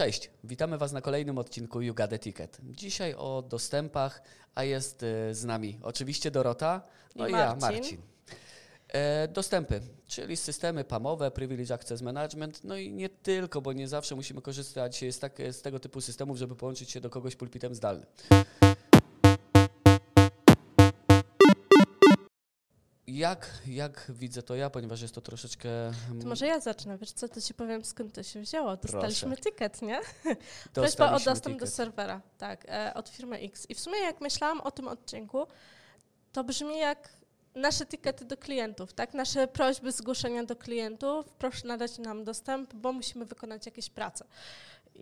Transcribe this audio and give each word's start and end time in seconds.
Cześć, 0.00 0.30
witamy 0.44 0.78
Was 0.78 0.92
na 0.92 1.00
kolejnym 1.00 1.38
odcinku 1.38 1.80
You 1.80 1.94
Got 1.94 2.20
Ticket. 2.20 2.58
Dzisiaj 2.62 3.14
o 3.14 3.42
dostępach, 3.48 4.22
a 4.54 4.64
jest 4.64 5.02
e, 5.02 5.34
z 5.34 5.44
nami 5.44 5.78
oczywiście 5.82 6.30
Dorota, 6.30 6.82
no 7.16 7.26
i, 7.26 7.30
I 7.30 7.32
ja, 7.32 7.56
Marcin. 7.60 7.80
Marcin. 7.80 8.00
E, 8.88 9.28
dostępy, 9.28 9.80
czyli 10.06 10.36
systemy 10.36 10.84
PAMowe, 10.84 11.30
Privilege 11.30 11.74
Access 11.74 12.02
Management, 12.02 12.64
no 12.64 12.76
i 12.76 12.92
nie 12.92 13.08
tylko, 13.08 13.62
bo 13.62 13.72
nie 13.72 13.88
zawsze 13.88 14.14
musimy 14.14 14.42
korzystać 14.42 15.04
z, 15.10 15.18
tak, 15.18 15.38
z 15.50 15.62
tego 15.62 15.80
typu 15.80 16.00
systemów, 16.00 16.36
żeby 16.36 16.56
połączyć 16.56 16.90
się 16.90 17.00
do 17.00 17.10
kogoś 17.10 17.36
pulpitem 17.36 17.74
zdalnym. 17.74 18.06
Jak, 23.20 23.50
jak 23.66 24.06
widzę 24.08 24.42
to 24.42 24.54
ja, 24.54 24.70
ponieważ 24.70 25.02
jest 25.02 25.14
to 25.14 25.20
troszeczkę... 25.20 25.68
To 26.22 26.28
może 26.28 26.46
ja 26.46 26.60
zacznę. 26.60 26.98
Wiesz 26.98 27.12
co, 27.12 27.28
to 27.28 27.40
ci 27.40 27.54
powiem 27.54 27.84
skąd 27.84 28.14
to 28.14 28.22
się 28.22 28.40
wzięło. 28.40 28.76
Dostaliśmy 28.76 29.36
ticket, 29.36 29.82
nie? 29.82 30.00
Prośba 30.72 31.12
o 31.12 31.12
dostęp 31.12 31.44
do 31.44 31.50
ticket. 31.50 31.74
serwera, 31.74 32.20
tak, 32.38 32.64
e, 32.68 32.94
od 32.94 33.08
firmy 33.08 33.38
X. 33.38 33.66
I 33.68 33.74
w 33.74 33.80
sumie 33.80 33.98
jak 33.98 34.20
myślałam 34.20 34.60
o 34.60 34.70
tym 34.70 34.88
odcinku, 34.88 35.46
to 36.32 36.44
brzmi 36.44 36.78
jak 36.78 37.08
nasze 37.54 37.86
tickety 37.86 38.24
do 38.24 38.36
klientów, 38.36 38.92
tak? 38.92 39.14
Nasze 39.14 39.48
prośby 39.48 39.92
zgłoszenia 39.92 40.44
do 40.44 40.56
klientów, 40.56 41.32
proszę 41.38 41.68
nadać 41.68 41.98
nam 41.98 42.24
dostęp, 42.24 42.74
bo 42.74 42.92
musimy 42.92 43.24
wykonać 43.24 43.66
jakieś 43.66 43.90
prace. 43.90 44.24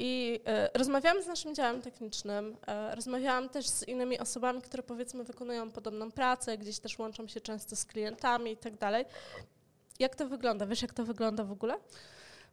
I 0.00 0.40
e, 0.44 0.70
rozmawiałam 0.74 1.22
z 1.22 1.26
naszym 1.26 1.54
działem 1.54 1.82
technicznym, 1.82 2.56
e, 2.66 2.94
rozmawiałam 2.94 3.48
też 3.48 3.68
z 3.68 3.88
innymi 3.88 4.18
osobami, 4.18 4.62
które 4.62 4.82
powiedzmy 4.82 5.24
wykonują 5.24 5.70
podobną 5.70 6.10
pracę, 6.10 6.58
gdzieś 6.58 6.78
też 6.78 6.98
łączą 6.98 7.28
się 7.28 7.40
często 7.40 7.76
z 7.76 7.84
klientami 7.84 8.52
i 8.52 8.56
tak 8.56 8.76
dalej. 8.78 9.04
Jak 9.98 10.16
to 10.16 10.28
wygląda? 10.28 10.66
Wiesz, 10.66 10.82
jak 10.82 10.94
to 10.94 11.04
wygląda 11.04 11.44
w 11.44 11.52
ogóle? 11.52 11.74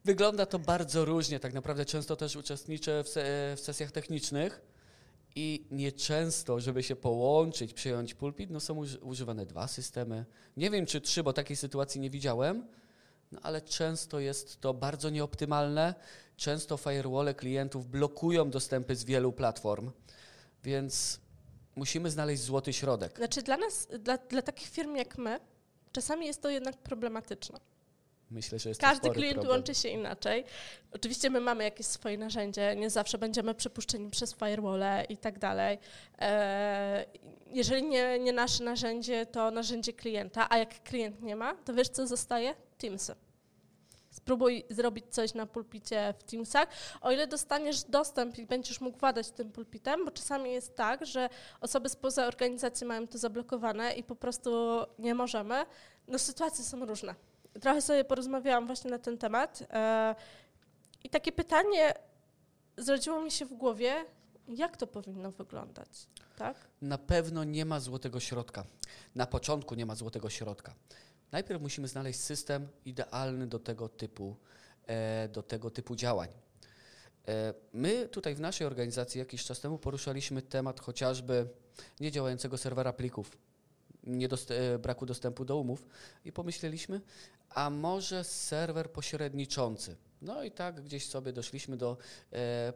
Wygląda 0.04 0.46
to 0.46 0.58
bardzo 0.58 1.04
różnie. 1.04 1.40
Tak 1.40 1.52
naprawdę 1.52 1.84
często 1.84 2.16
też 2.16 2.36
uczestniczę 2.36 3.04
w, 3.04 3.08
se 3.08 3.54
w 3.56 3.60
sesjach 3.60 3.92
technicznych 3.92 4.60
i 5.36 5.66
nieczęsto, 5.70 6.60
żeby 6.60 6.82
się 6.82 6.96
połączyć, 6.96 7.74
przyjąć 7.74 8.14
pulpit, 8.14 8.50
no 8.50 8.60
są 8.60 8.74
uży 8.74 8.98
używane 8.98 9.46
dwa 9.46 9.68
systemy. 9.68 10.24
Nie 10.56 10.70
wiem, 10.70 10.86
czy 10.86 11.00
trzy, 11.00 11.22
bo 11.22 11.32
takiej 11.32 11.56
sytuacji 11.56 12.00
nie 12.00 12.10
widziałem, 12.10 12.66
no 13.32 13.40
ale 13.42 13.60
często 13.60 14.20
jest 14.20 14.60
to 14.60 14.74
bardzo 14.74 15.10
nieoptymalne. 15.10 15.94
Często 16.36 16.76
firewall 16.76 17.34
klientów 17.34 17.88
blokują 17.90 18.50
dostępy 18.50 18.96
z 18.96 19.04
wielu 19.04 19.32
platform, 19.32 19.90
więc 20.64 21.20
musimy 21.76 22.10
znaleźć 22.10 22.42
złoty 22.42 22.72
środek. 22.72 23.16
Znaczy 23.16 23.42
dla 23.42 23.56
nas, 23.56 23.88
dla, 23.98 24.18
dla 24.18 24.42
takich 24.42 24.68
firm 24.68 24.96
jak 24.96 25.18
my, 25.18 25.40
czasami 25.92 26.26
jest 26.26 26.42
to 26.42 26.50
jednak 26.50 26.76
problematyczne. 26.76 27.60
Myślę, 28.30 28.58
że 28.58 28.68
jest 28.68 28.80
to 28.80 28.86
Każdy 28.86 29.10
klient 29.10 29.34
problem. 29.34 29.52
łączy 29.52 29.74
się 29.74 29.88
inaczej. 29.88 30.44
Oczywiście 30.92 31.30
my 31.30 31.40
mamy 31.40 31.64
jakieś 31.64 31.86
swoje 31.86 32.18
narzędzie, 32.18 32.76
nie 32.76 32.90
zawsze 32.90 33.18
będziemy 33.18 33.54
przepuszczeni 33.54 34.10
przez 34.10 34.34
firewall 34.34 34.82
i 35.08 35.16
tak 35.16 35.38
dalej. 35.38 35.78
E, 36.18 37.06
jeżeli 37.52 37.82
nie, 37.82 38.18
nie 38.18 38.32
nasze 38.32 38.64
narzędzie, 38.64 39.26
to 39.26 39.50
narzędzie 39.50 39.92
klienta, 39.92 40.46
a 40.50 40.58
jak 40.58 40.82
klient 40.82 41.22
nie 41.22 41.36
ma, 41.36 41.54
to 41.54 41.74
wiesz 41.74 41.88
co 41.88 42.06
zostaje? 42.06 42.54
Teamsy. 42.78 43.14
Spróbuj 44.26 44.64
zrobić 44.70 45.04
coś 45.10 45.34
na 45.34 45.46
pulpicie 45.46 46.14
w 46.18 46.22
Teamsach, 46.22 46.68
o 47.00 47.12
ile 47.12 47.26
dostaniesz 47.26 47.84
dostęp 47.84 48.38
i 48.38 48.46
będziesz 48.46 48.80
mógł 48.80 48.98
władać 48.98 49.30
tym 49.30 49.52
pulpitem, 49.52 50.04
bo 50.04 50.10
czasami 50.10 50.52
jest 50.52 50.76
tak, 50.76 51.06
że 51.06 51.28
osoby 51.60 51.88
spoza 51.88 52.26
organizacji 52.26 52.86
mają 52.86 53.06
to 53.06 53.18
zablokowane 53.18 53.92
i 53.94 54.02
po 54.02 54.16
prostu 54.16 54.50
nie 54.98 55.14
możemy. 55.14 55.66
No 56.08 56.18
sytuacje 56.18 56.64
są 56.64 56.86
różne. 56.86 57.14
Trochę 57.60 57.82
sobie 57.82 58.04
porozmawiałam 58.04 58.66
właśnie 58.66 58.90
na 58.90 58.98
ten 58.98 59.18
temat 59.18 59.62
e, 59.70 60.14
i 61.04 61.10
takie 61.10 61.32
pytanie 61.32 61.94
zrodziło 62.76 63.20
mi 63.20 63.30
się 63.30 63.44
w 63.44 63.52
głowie, 63.54 64.04
jak 64.48 64.76
to 64.76 64.86
powinno 64.86 65.30
wyglądać, 65.30 65.88
tak? 66.36 66.56
Na 66.82 66.98
pewno 66.98 67.44
nie 67.44 67.64
ma 67.64 67.80
złotego 67.80 68.20
środka. 68.20 68.64
Na 69.14 69.26
początku 69.26 69.74
nie 69.74 69.86
ma 69.86 69.94
złotego 69.94 70.30
środka. 70.30 70.74
Najpierw 71.32 71.62
musimy 71.62 71.88
znaleźć 71.88 72.20
system 72.20 72.68
idealny 72.84 73.46
do 73.46 73.58
tego 73.58 73.88
typu, 73.88 74.36
e, 74.86 75.28
do 75.28 75.42
tego 75.42 75.70
typu 75.70 75.96
działań. 75.96 76.28
E, 77.28 77.54
my 77.72 78.08
tutaj 78.08 78.34
w 78.34 78.40
naszej 78.40 78.66
organizacji 78.66 79.18
jakiś 79.18 79.44
czas 79.44 79.60
temu 79.60 79.78
poruszaliśmy 79.78 80.42
temat 80.42 80.80
chociażby 80.80 81.48
niedziałającego 82.00 82.58
serwera 82.58 82.92
plików, 82.92 83.38
niedost- 84.04 84.50
e, 84.50 84.78
braku 84.78 85.06
dostępu 85.06 85.44
do 85.44 85.56
umów 85.56 85.86
i 86.24 86.32
pomyśleliśmy, 86.32 87.00
a 87.50 87.70
może 87.70 88.24
serwer 88.24 88.90
pośredniczący. 88.90 89.96
No 90.22 90.42
i 90.42 90.50
tak 90.50 90.82
gdzieś 90.82 91.08
sobie 91.08 91.32
doszliśmy 91.32 91.76
do 91.76 91.96
e, 92.32 92.72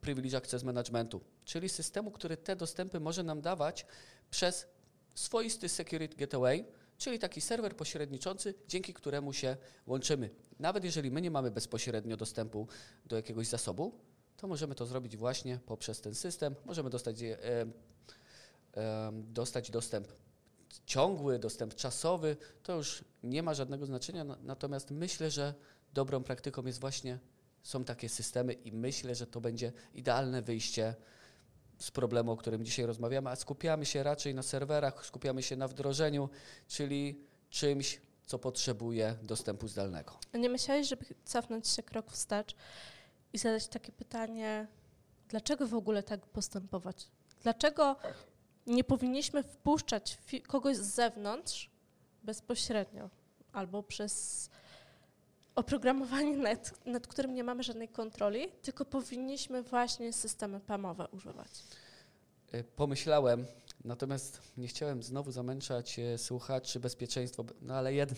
Privilege 0.00 0.36
Access 0.36 0.62
Managementu, 0.62 1.20
czyli 1.44 1.68
systemu, 1.68 2.10
który 2.10 2.36
te 2.36 2.56
dostępy 2.56 3.00
może 3.00 3.22
nam 3.22 3.40
dawać 3.40 3.86
przez 4.30 4.66
swoisty 5.14 5.68
Security 5.68 6.16
Gateway, 6.16 6.64
czyli 7.00 7.18
taki 7.18 7.40
serwer 7.40 7.76
pośredniczący, 7.76 8.54
dzięki 8.68 8.94
któremu 8.94 9.32
się 9.32 9.56
łączymy. 9.86 10.30
Nawet 10.58 10.84
jeżeli 10.84 11.10
my 11.10 11.20
nie 11.20 11.30
mamy 11.30 11.50
bezpośrednio 11.50 12.16
dostępu 12.16 12.68
do 13.06 13.16
jakiegoś 13.16 13.46
zasobu, 13.46 13.92
to 14.36 14.48
możemy 14.48 14.74
to 14.74 14.86
zrobić 14.86 15.16
właśnie 15.16 15.58
poprzez 15.66 16.00
ten 16.00 16.14
system. 16.14 16.54
Możemy 16.64 16.90
dostać, 16.90 17.22
e, 17.22 17.38
e, 18.76 19.12
dostać 19.12 19.70
dostęp 19.70 20.08
ciągły, 20.86 21.38
dostęp 21.38 21.74
czasowy, 21.74 22.36
to 22.62 22.76
już 22.76 23.04
nie 23.22 23.42
ma 23.42 23.54
żadnego 23.54 23.86
znaczenia, 23.86 24.24
na- 24.24 24.38
natomiast 24.42 24.90
myślę, 24.90 25.30
że 25.30 25.54
dobrą 25.94 26.22
praktyką 26.22 26.66
jest 26.66 26.80
właśnie, 26.80 27.18
są 27.62 27.84
takie 27.84 28.08
systemy 28.08 28.52
i 28.52 28.72
myślę, 28.72 29.14
że 29.14 29.26
to 29.26 29.40
będzie 29.40 29.72
idealne 29.94 30.42
wyjście 30.42 30.94
z 31.80 31.90
problemu, 31.90 32.32
o 32.32 32.36
którym 32.36 32.64
dzisiaj 32.64 32.86
rozmawiamy, 32.86 33.30
a 33.30 33.36
skupiamy 33.36 33.86
się 33.86 34.02
raczej 34.02 34.34
na 34.34 34.42
serwerach, 34.42 35.06
skupiamy 35.06 35.42
się 35.42 35.56
na 35.56 35.68
wdrożeniu, 35.68 36.28
czyli 36.68 37.20
czymś, 37.50 38.00
co 38.26 38.38
potrzebuje 38.38 39.16
dostępu 39.22 39.68
zdalnego. 39.68 40.18
A 40.32 40.38
nie 40.38 40.48
myślałeś, 40.48 40.88
żeby 40.88 41.04
cofnąć 41.24 41.68
się 41.68 41.82
krok 41.82 42.12
wstecz 42.12 42.54
i 43.32 43.38
zadać 43.38 43.68
takie 43.68 43.92
pytanie, 43.92 44.66
dlaczego 45.28 45.66
w 45.66 45.74
ogóle 45.74 46.02
tak 46.02 46.26
postępować? 46.26 47.08
Dlaczego 47.42 47.96
nie 48.66 48.84
powinniśmy 48.84 49.42
wpuszczać 49.42 50.18
kogoś 50.46 50.76
z 50.76 50.94
zewnątrz 50.94 51.70
bezpośrednio 52.22 53.10
albo 53.52 53.82
przez 53.82 54.50
oprogramowanie, 55.60 56.36
nad, 56.36 56.86
nad 56.86 57.06
którym 57.06 57.34
nie 57.34 57.44
mamy 57.44 57.62
żadnej 57.62 57.88
kontroli, 57.88 58.48
tylko 58.62 58.84
powinniśmy 58.84 59.62
właśnie 59.62 60.12
systemy 60.12 60.60
PAMowe 60.60 61.08
używać? 61.08 61.48
Y, 62.54 62.64
Pomyślałem, 62.76 63.46
natomiast 63.84 64.40
nie 64.56 64.68
chciałem 64.68 65.02
znowu 65.02 65.30
zamęczać 65.32 65.98
e, 65.98 66.18
słuchaczy 66.18 66.80
bezpieczeństwo, 66.80 67.44
no 67.62 67.74
ale 67.74 67.94
jed, 67.94 68.10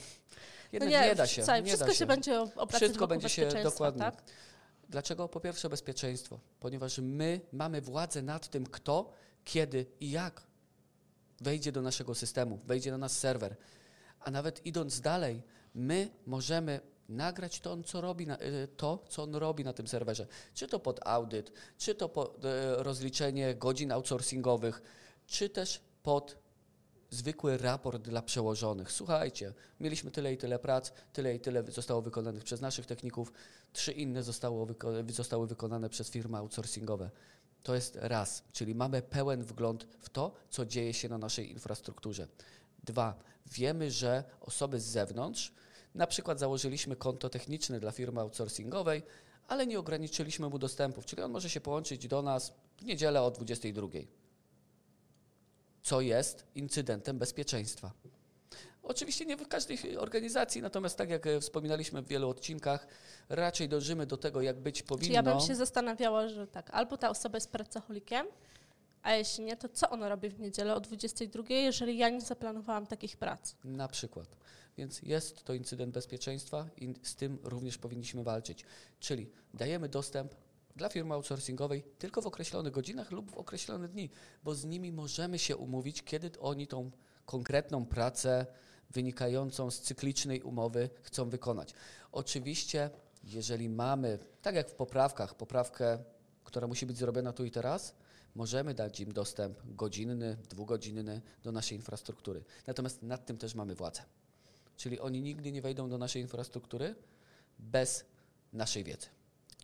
jednak 0.72 0.90
nie, 0.90 1.14
da 1.14 1.26
się. 1.26 1.42
Nie 1.42 1.62
wszystko 1.64 1.86
da 1.86 1.94
się 1.94 2.06
będzie 2.06 2.40
o- 2.40 2.42
obracać 2.56 2.82
Wszystko 2.82 3.06
będzie 3.06 3.28
się 3.28 3.48
dokładnie. 3.64 4.00
tak? 4.00 4.22
Dlaczego? 4.88 5.28
Po 5.28 5.40
pierwsze 5.40 5.68
bezpieczeństwo, 5.68 6.40
ponieważ 6.60 6.98
my 6.98 7.40
mamy 7.52 7.80
władzę 7.80 8.22
nad 8.22 8.48
tym, 8.48 8.66
kto, 8.66 9.12
kiedy 9.44 9.86
i 10.00 10.10
jak 10.10 10.42
wejdzie 11.40 11.72
do 11.72 11.82
naszego 11.82 12.14
systemu, 12.14 12.58
wejdzie 12.64 12.90
na 12.90 12.98
nasz 12.98 13.12
serwer. 13.12 13.56
A 14.20 14.30
nawet 14.30 14.66
idąc 14.66 15.00
dalej, 15.00 15.42
my 15.74 16.08
możemy 16.26 16.80
nagrać 17.12 17.60
to, 17.60 17.72
on, 17.72 17.84
co 17.84 18.00
robi 18.00 18.26
na, 18.26 18.40
y, 18.40 18.68
to, 18.76 19.04
co 19.08 19.22
on 19.22 19.34
robi 19.34 19.64
na 19.64 19.72
tym 19.72 19.88
serwerze. 19.88 20.26
Czy 20.54 20.68
to 20.68 20.80
pod 20.80 21.00
audyt, 21.06 21.52
czy 21.78 21.94
to 21.94 22.08
pod 22.08 22.44
e, 22.44 22.82
rozliczenie 22.82 23.54
godzin 23.54 23.92
outsourcingowych, 23.92 24.82
czy 25.26 25.48
też 25.48 25.80
pod 26.02 26.36
zwykły 27.10 27.58
raport 27.58 28.02
dla 28.02 28.22
przełożonych. 28.22 28.92
Słuchajcie, 28.92 29.54
mieliśmy 29.80 30.10
tyle 30.10 30.32
i 30.32 30.36
tyle 30.38 30.58
prac, 30.58 30.92
tyle 31.12 31.34
i 31.34 31.40
tyle 31.40 31.62
zostało 31.62 32.02
wykonanych 32.02 32.44
przez 32.44 32.60
naszych 32.60 32.86
techników, 32.86 33.32
trzy 33.72 33.92
inne 33.92 34.22
zostało 34.22 34.66
wyko- 34.66 35.12
zostały 35.12 35.46
wykonane 35.46 35.88
przez 35.88 36.10
firmy 36.10 36.38
outsourcingowe. 36.38 37.10
To 37.62 37.74
jest 37.74 37.98
raz, 38.00 38.42
czyli 38.52 38.74
mamy 38.74 39.02
pełen 39.02 39.42
wgląd 39.44 39.86
w 40.00 40.08
to, 40.10 40.32
co 40.50 40.66
dzieje 40.66 40.94
się 40.94 41.08
na 41.08 41.18
naszej 41.18 41.50
infrastrukturze. 41.50 42.28
Dwa, 42.84 43.14
wiemy, 43.46 43.90
że 43.90 44.24
osoby 44.40 44.80
z 44.80 44.84
zewnątrz, 44.84 45.52
na 45.94 46.06
przykład 46.06 46.38
założyliśmy 46.38 46.96
konto 46.96 47.28
techniczne 47.28 47.80
dla 47.80 47.90
firmy 47.90 48.20
outsourcingowej, 48.20 49.02
ale 49.48 49.66
nie 49.66 49.78
ograniczyliśmy 49.78 50.48
mu 50.48 50.58
dostępów, 50.58 51.06
czyli 51.06 51.22
on 51.22 51.30
może 51.30 51.50
się 51.50 51.60
połączyć 51.60 52.08
do 52.08 52.22
nas 52.22 52.52
w 52.76 52.84
niedzielę 52.84 53.22
o 53.22 53.30
22 53.30 53.88
co 55.82 56.00
jest 56.00 56.46
incydentem 56.54 57.18
bezpieczeństwa. 57.18 57.92
Oczywiście 58.82 59.26
nie 59.26 59.36
w 59.36 59.48
każdej 59.48 59.96
organizacji, 59.98 60.62
natomiast 60.62 60.98
tak 60.98 61.10
jak 61.10 61.26
e, 61.26 61.40
wspominaliśmy 61.40 62.02
w 62.02 62.08
wielu 62.08 62.28
odcinkach, 62.28 62.86
raczej 63.28 63.68
dążymy 63.68 64.06
do 64.06 64.16
tego, 64.16 64.42
jak 64.42 64.60
być 64.60 64.82
powinno. 64.82 65.06
Czy 65.06 65.12
ja 65.12 65.22
bym 65.22 65.40
się 65.40 65.54
zastanawiała, 65.54 66.28
że 66.28 66.46
tak, 66.46 66.70
albo 66.70 66.96
ta 66.96 67.10
osoba 67.10 67.36
jest 67.36 67.50
pracocholikiem, 67.50 68.26
a 69.02 69.12
jeśli 69.12 69.44
nie, 69.44 69.56
to 69.56 69.68
co 69.68 69.90
ona 69.90 70.08
robi 70.08 70.28
w 70.28 70.40
niedzielę 70.40 70.74
o 70.74 70.80
22, 70.80 71.44
jeżeli 71.48 71.98
ja 71.98 72.08
nie 72.08 72.20
zaplanowałam 72.20 72.86
takich 72.86 73.16
prac? 73.16 73.54
Na 73.64 73.88
przykład. 73.88 74.28
Więc 74.76 75.02
jest 75.02 75.44
to 75.44 75.54
incydent 75.54 75.94
bezpieczeństwa 75.94 76.66
i 76.76 76.94
z 77.02 77.14
tym 77.14 77.38
również 77.42 77.78
powinniśmy 77.78 78.24
walczyć. 78.24 78.64
Czyli 79.00 79.30
dajemy 79.54 79.88
dostęp 79.88 80.34
dla 80.76 80.88
firmy 80.88 81.14
outsourcingowej 81.14 81.82
tylko 81.98 82.22
w 82.22 82.26
określonych 82.26 82.72
godzinach 82.72 83.10
lub 83.10 83.30
w 83.30 83.34
określone 83.34 83.88
dni, 83.88 84.10
bo 84.44 84.54
z 84.54 84.64
nimi 84.64 84.92
możemy 84.92 85.38
się 85.38 85.56
umówić, 85.56 86.02
kiedy 86.02 86.30
oni 86.40 86.66
tą 86.66 86.90
konkretną 87.26 87.86
pracę 87.86 88.46
wynikającą 88.90 89.70
z 89.70 89.80
cyklicznej 89.80 90.42
umowy 90.42 90.90
chcą 91.02 91.30
wykonać. 91.30 91.74
Oczywiście, 92.12 92.90
jeżeli 93.24 93.68
mamy, 93.68 94.18
tak 94.42 94.54
jak 94.54 94.70
w 94.70 94.74
poprawkach, 94.74 95.34
poprawkę, 95.34 95.98
która 96.44 96.66
musi 96.66 96.86
być 96.86 96.98
zrobiona 96.98 97.32
tu 97.32 97.44
i 97.44 97.50
teraz, 97.50 97.94
możemy 98.34 98.74
dać 98.74 99.00
im 99.00 99.12
dostęp 99.12 99.58
godzinny, 99.64 100.36
dwugodzinny 100.50 101.20
do 101.42 101.52
naszej 101.52 101.76
infrastruktury. 101.76 102.44
Natomiast 102.66 103.02
nad 103.02 103.26
tym 103.26 103.38
też 103.38 103.54
mamy 103.54 103.74
władzę. 103.74 104.02
Czyli 104.76 105.00
oni 105.00 105.22
nigdy 105.22 105.52
nie 105.52 105.62
wejdą 105.62 105.88
do 105.88 105.98
naszej 105.98 106.22
infrastruktury 106.22 106.94
bez 107.58 108.04
naszej 108.52 108.84
wiedzy. 108.84 109.06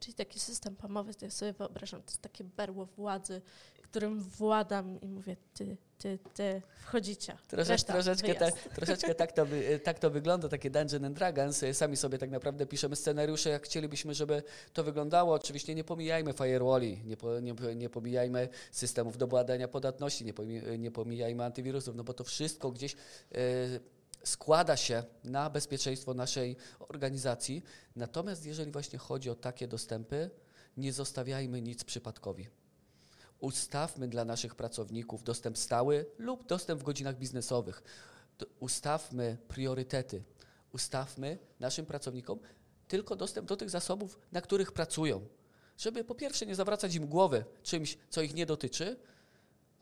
Czyli 0.01 0.15
taki 0.15 0.41
system 0.41 0.77
pamowy, 0.77 1.15
to 1.15 1.25
ja 1.25 1.31
sobie 1.31 1.53
wyobrażam, 1.53 2.03
to 2.03 2.11
jest 2.11 2.23
takie 2.23 2.45
berło 2.45 2.87
władzy, 2.87 3.43
którym 3.83 4.21
władam 4.21 5.01
i 5.01 5.09
mówię, 5.09 5.37
ty, 5.55 5.77
ty, 5.99 6.19
ty, 6.35 6.63
wchodzicie. 6.81 7.37
Troszecz, 7.49 7.69
Reszta, 7.69 7.93
troszeczkę, 7.93 8.35
ta, 8.35 8.51
troszeczkę 8.51 9.15
tak, 9.15 9.33
to 9.33 9.47
tak 9.85 9.99
to 9.99 10.11
wygląda, 10.11 10.49
takie 10.49 10.71
Dungeon 10.71 11.05
and 11.05 11.17
Dragons. 11.17 11.65
Sami 11.73 11.97
sobie 11.97 12.19
tak 12.19 12.31
naprawdę 12.31 12.67
piszemy 12.67 12.97
scenariusze, 12.97 13.51
jak 13.51 13.65
chcielibyśmy, 13.65 14.15
żeby 14.15 14.43
to 14.73 14.85
wyglądało. 14.85 15.35
Oczywiście 15.35 15.75
nie 15.75 15.85
pomijajmy 15.85 16.33
firewalli, 16.33 17.01
nie, 17.05 17.17
po, 17.17 17.41
nie, 17.41 17.55
nie 17.77 17.91
pomijajmy 17.91 18.49
systemów 18.73 19.19
do 19.19 19.27
badania 19.27 19.69
podatności, 19.69 20.25
nie, 20.25 20.33
nie 20.79 20.91
pomijajmy 20.91 21.45
antywirusów, 21.45 21.97
no 21.97 22.05
bo 22.05 22.15
to 22.15 22.25
wszystko 22.25 22.71
gdzieś... 22.71 22.97
Yy, 23.31 23.39
składa 24.25 24.77
się 24.77 25.03
na 25.25 25.51
bezpieczeństwo 25.51 26.15
naszej 26.15 26.57
organizacji. 26.79 27.63
Natomiast 27.97 28.47
jeżeli 28.47 28.73
właśnie 28.73 28.99
chodzi 28.99 29.31
o 29.31 29.35
takie 29.35 29.69
dostępy, 29.69 30.31
nie 30.77 30.93
zostawiajmy 30.93 31.63
nic 31.63 31.85
przypadkowi. 31.85 32.49
Ustawmy 33.41 34.09
dla 34.09 34.25
naszych 34.25 34.55
pracowników 34.55 35.23
dostęp 35.23 35.59
stały 35.59 36.07
lub 36.19 36.47
dostęp 36.47 36.81
w 36.81 36.85
godzinach 36.85 37.19
biznesowych. 37.19 37.83
Ustawmy 38.61 39.37
priorytety. 39.49 40.23
Ustawmy 40.73 41.39
naszym 41.61 41.87
pracownikom 41.87 42.39
tylko 42.89 43.17
dostęp 43.17 43.49
do 43.49 43.57
tych 43.57 43.71
zasobów, 43.71 44.19
na 44.33 44.41
których 44.41 44.73
pracują. 44.73 45.27
Żeby 45.79 46.05
po 46.05 46.15
pierwsze 46.15 46.47
nie 46.47 46.55
zawracać 46.55 46.95
im 46.95 47.07
głowy 47.07 47.45
czymś, 47.63 47.99
co 48.11 48.23
ich 48.23 48.35
nie 48.35 48.47
dotyczy, 48.47 48.97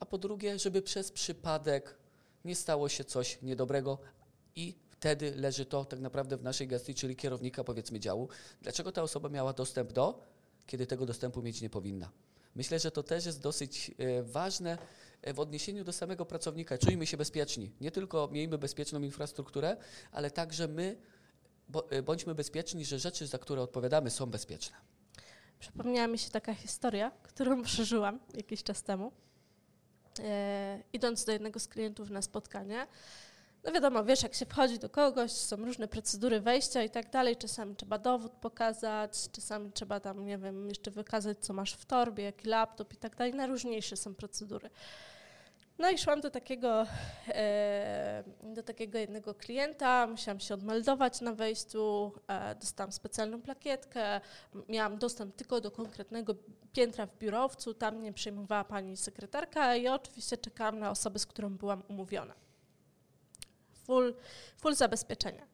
a 0.01 0.07
po 0.07 0.19
drugie, 0.19 0.59
żeby 0.59 0.83
przez 0.83 1.13
przypadek 1.13 1.97
nie 2.45 2.57
stało 2.57 2.89
się 2.89 3.05
coś 3.05 3.43
niedobrego 3.43 3.99
i 4.57 4.75
wtedy 4.91 5.35
leży 5.37 5.65
to 5.65 5.85
tak 5.85 6.01
naprawdę 6.01 6.37
w 6.37 6.43
naszej 6.43 6.69
gestii, 6.69 6.95
czyli 6.95 7.17
kierownika 7.17 7.65
powiedzmy 7.65 8.01
działu. 8.01 8.29
Dlaczego 8.63 8.93
ta 8.93 9.03
osoba 9.03 9.29
miała 9.29 9.53
dostęp 9.53 9.93
do, 9.93 10.23
kiedy 10.67 10.87
tego 10.87 11.07
dostępu 11.07 11.43
mieć 11.43 11.61
nie 11.61 11.71
powinna? 11.71 12.11
Myślę, 12.55 12.79
że 12.79 12.91
to 12.91 13.03
też 13.03 13.27
jest 13.27 13.41
dosyć 13.41 13.91
e, 13.99 14.23
ważne 14.23 14.79
e, 15.23 15.35
w 15.35 15.41
odniesieniu 15.41 15.85
do 15.85 15.93
samego 15.93 16.27
pracownika. 16.27 16.79
Czujmy 16.79 17.07
się 17.07 17.17
bezpieczni. 17.17 17.73
Nie 17.81 17.91
tylko 17.91 18.29
miejmy 18.33 18.59
bezpieczną 18.59 19.03
infrastrukturę, 19.03 19.77
ale 20.13 20.31
także 20.31 20.69
my 20.69 20.97
e, 21.91 22.03
bądźmy 22.03 22.35
bezpieczni, 22.35 22.85
że 22.85 22.99
rzeczy, 22.99 23.27
za 23.27 23.39
które 23.39 23.63
odpowiadamy, 23.63 24.11
są 24.11 24.27
bezpieczne. 24.27 24.77
Przypomniała 25.59 26.07
mi 26.07 26.19
się 26.19 26.31
taka 26.31 26.55
historia, 26.55 27.11
którą 27.23 27.63
przeżyłam 27.73 28.21
jakiś 28.35 28.63
czas 28.63 28.83
temu. 28.83 29.13
Idąc 30.93 31.25
do 31.25 31.33
jednego 31.33 31.61
z 31.61 31.69
klientów 31.69 32.11
na 32.11 32.23
spotkanie, 32.23 32.87
no 33.67 33.73
wiadomo, 33.73 34.05
wiesz, 34.05 34.23
jak 34.23 34.35
się 34.35 34.47
wchodzi 34.47 34.79
do 34.79 34.91
kogoś, 34.91 35.33
są 35.33 35.57
różne 35.57 35.89
procedury 35.89 36.41
wejścia 36.41 36.83
i 36.83 36.91
tak 36.91 37.11
dalej. 37.11 37.37
Czasami 37.37 37.77
trzeba 37.77 37.99
dowód 37.99 38.33
pokazać, 38.33 39.11
czasami 39.33 39.73
trzeba 39.73 40.01
tam, 40.01 40.27
nie 40.27 40.39
wiem, 40.39 40.69
jeszcze 40.69 40.91
wykazać, 40.91 41.39
co 41.39 41.53
masz 41.53 41.73
w 41.73 41.85
torbie, 41.85 42.25
jaki 42.25 42.49
laptop 42.49 42.93
i 42.93 42.97
tak 42.97 43.17
dalej. 43.17 43.35
Najróżniejsze 43.35 43.97
są 43.97 44.15
procedury. 44.15 44.71
No 45.79 45.91
i 45.91 45.99
szłam 45.99 46.21
do 46.21 46.31
takiego, 46.31 46.87
e, 47.29 48.25
do 48.43 48.63
takiego 48.63 48.99
jednego 48.99 49.35
klienta, 49.35 50.07
musiałam 50.07 50.41
się 50.41 50.55
odmeldować 50.55 51.21
na 51.21 51.33
wejściu, 51.33 52.13
e, 52.29 52.55
dostałam 52.55 52.93
specjalną 52.93 53.43
plakietkę, 53.43 54.21
miałam 54.69 54.99
dostęp 54.99 55.37
tylko 55.37 55.61
do 55.61 55.71
konkretnego 55.71 56.35
piętra 56.73 57.07
w 57.07 57.19
biurowcu, 57.19 57.75
tam 57.75 57.97
mnie 57.97 58.13
przyjmowała 58.13 58.65
pani 58.65 58.97
sekretarka 58.97 59.77
i 59.77 59.89
oczywiście 59.89 60.37
czekałam 60.37 60.79
na 60.79 60.91
osobę, 60.91 61.19
z 61.19 61.27
którą 61.27 61.57
byłam 61.57 61.83
umówiona. 61.89 62.46
Full, 63.87 64.15
full 64.57 64.75
zabezpieczenia. 64.75 65.47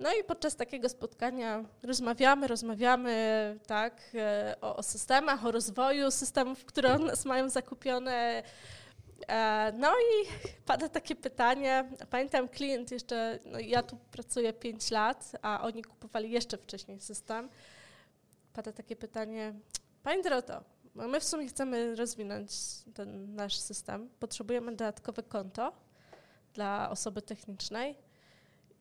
No 0.00 0.14
i 0.20 0.24
podczas 0.24 0.56
takiego 0.56 0.88
spotkania 0.88 1.64
rozmawiamy, 1.82 2.46
rozmawiamy 2.46 3.58
tak, 3.66 4.00
e, 4.14 4.56
o, 4.60 4.76
o 4.76 4.82
systemach, 4.82 5.46
o 5.46 5.50
rozwoju 5.50 6.10
systemów, 6.10 6.64
które 6.64 6.96
u 6.96 6.98
nas 6.98 7.24
mają 7.24 7.48
zakupione. 7.48 8.42
E, 9.28 9.72
No 9.78 9.92
i 9.92 10.28
pada 10.66 10.88
takie 10.88 11.16
pytanie. 11.16 11.90
Pamiętam 12.10 12.48
klient 12.48 12.90
jeszcze, 12.90 13.38
no 13.44 13.58
ja 13.58 13.82
tu 13.82 13.96
pracuję 13.96 14.52
5 14.52 14.90
lat, 14.90 15.32
a 15.42 15.60
oni 15.62 15.82
kupowali 15.82 16.30
jeszcze 16.30 16.58
wcześniej 16.58 17.00
system. 17.00 17.48
Pada 18.52 18.72
takie 18.72 18.96
pytanie, 18.96 19.54
Pani 20.02 20.22
Doroto, 20.22 20.64
my 20.94 21.20
w 21.20 21.24
sumie 21.24 21.46
chcemy 21.46 21.96
rozwinąć 21.96 22.50
ten 22.94 23.34
nasz 23.34 23.56
system, 23.56 24.08
potrzebujemy 24.20 24.72
dodatkowe 24.72 25.22
konto 25.22 25.72
dla 26.56 26.90
osoby 26.90 27.22
technicznej. 27.22 27.96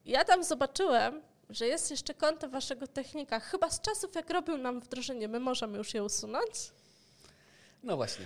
Ja 0.06 0.26
tam 0.26 0.44
zobaczyłem, 0.44 1.22
że 1.50 1.68
jest 1.68 1.92
jeszcze 1.92 2.14
konto 2.14 2.50
waszego 2.50 2.88
technika, 2.88 3.40
chyba 3.40 3.70
z 3.70 3.82
czasów, 3.82 4.16
jak 4.16 4.30
robił 4.30 4.58
nam 4.58 4.80
wdrożenie, 4.80 5.28
my 5.28 5.40
możemy 5.40 5.78
już 5.78 5.94
je 5.94 6.04
usunąć? 6.04 6.72
No 7.84 7.96
właśnie, 7.96 8.26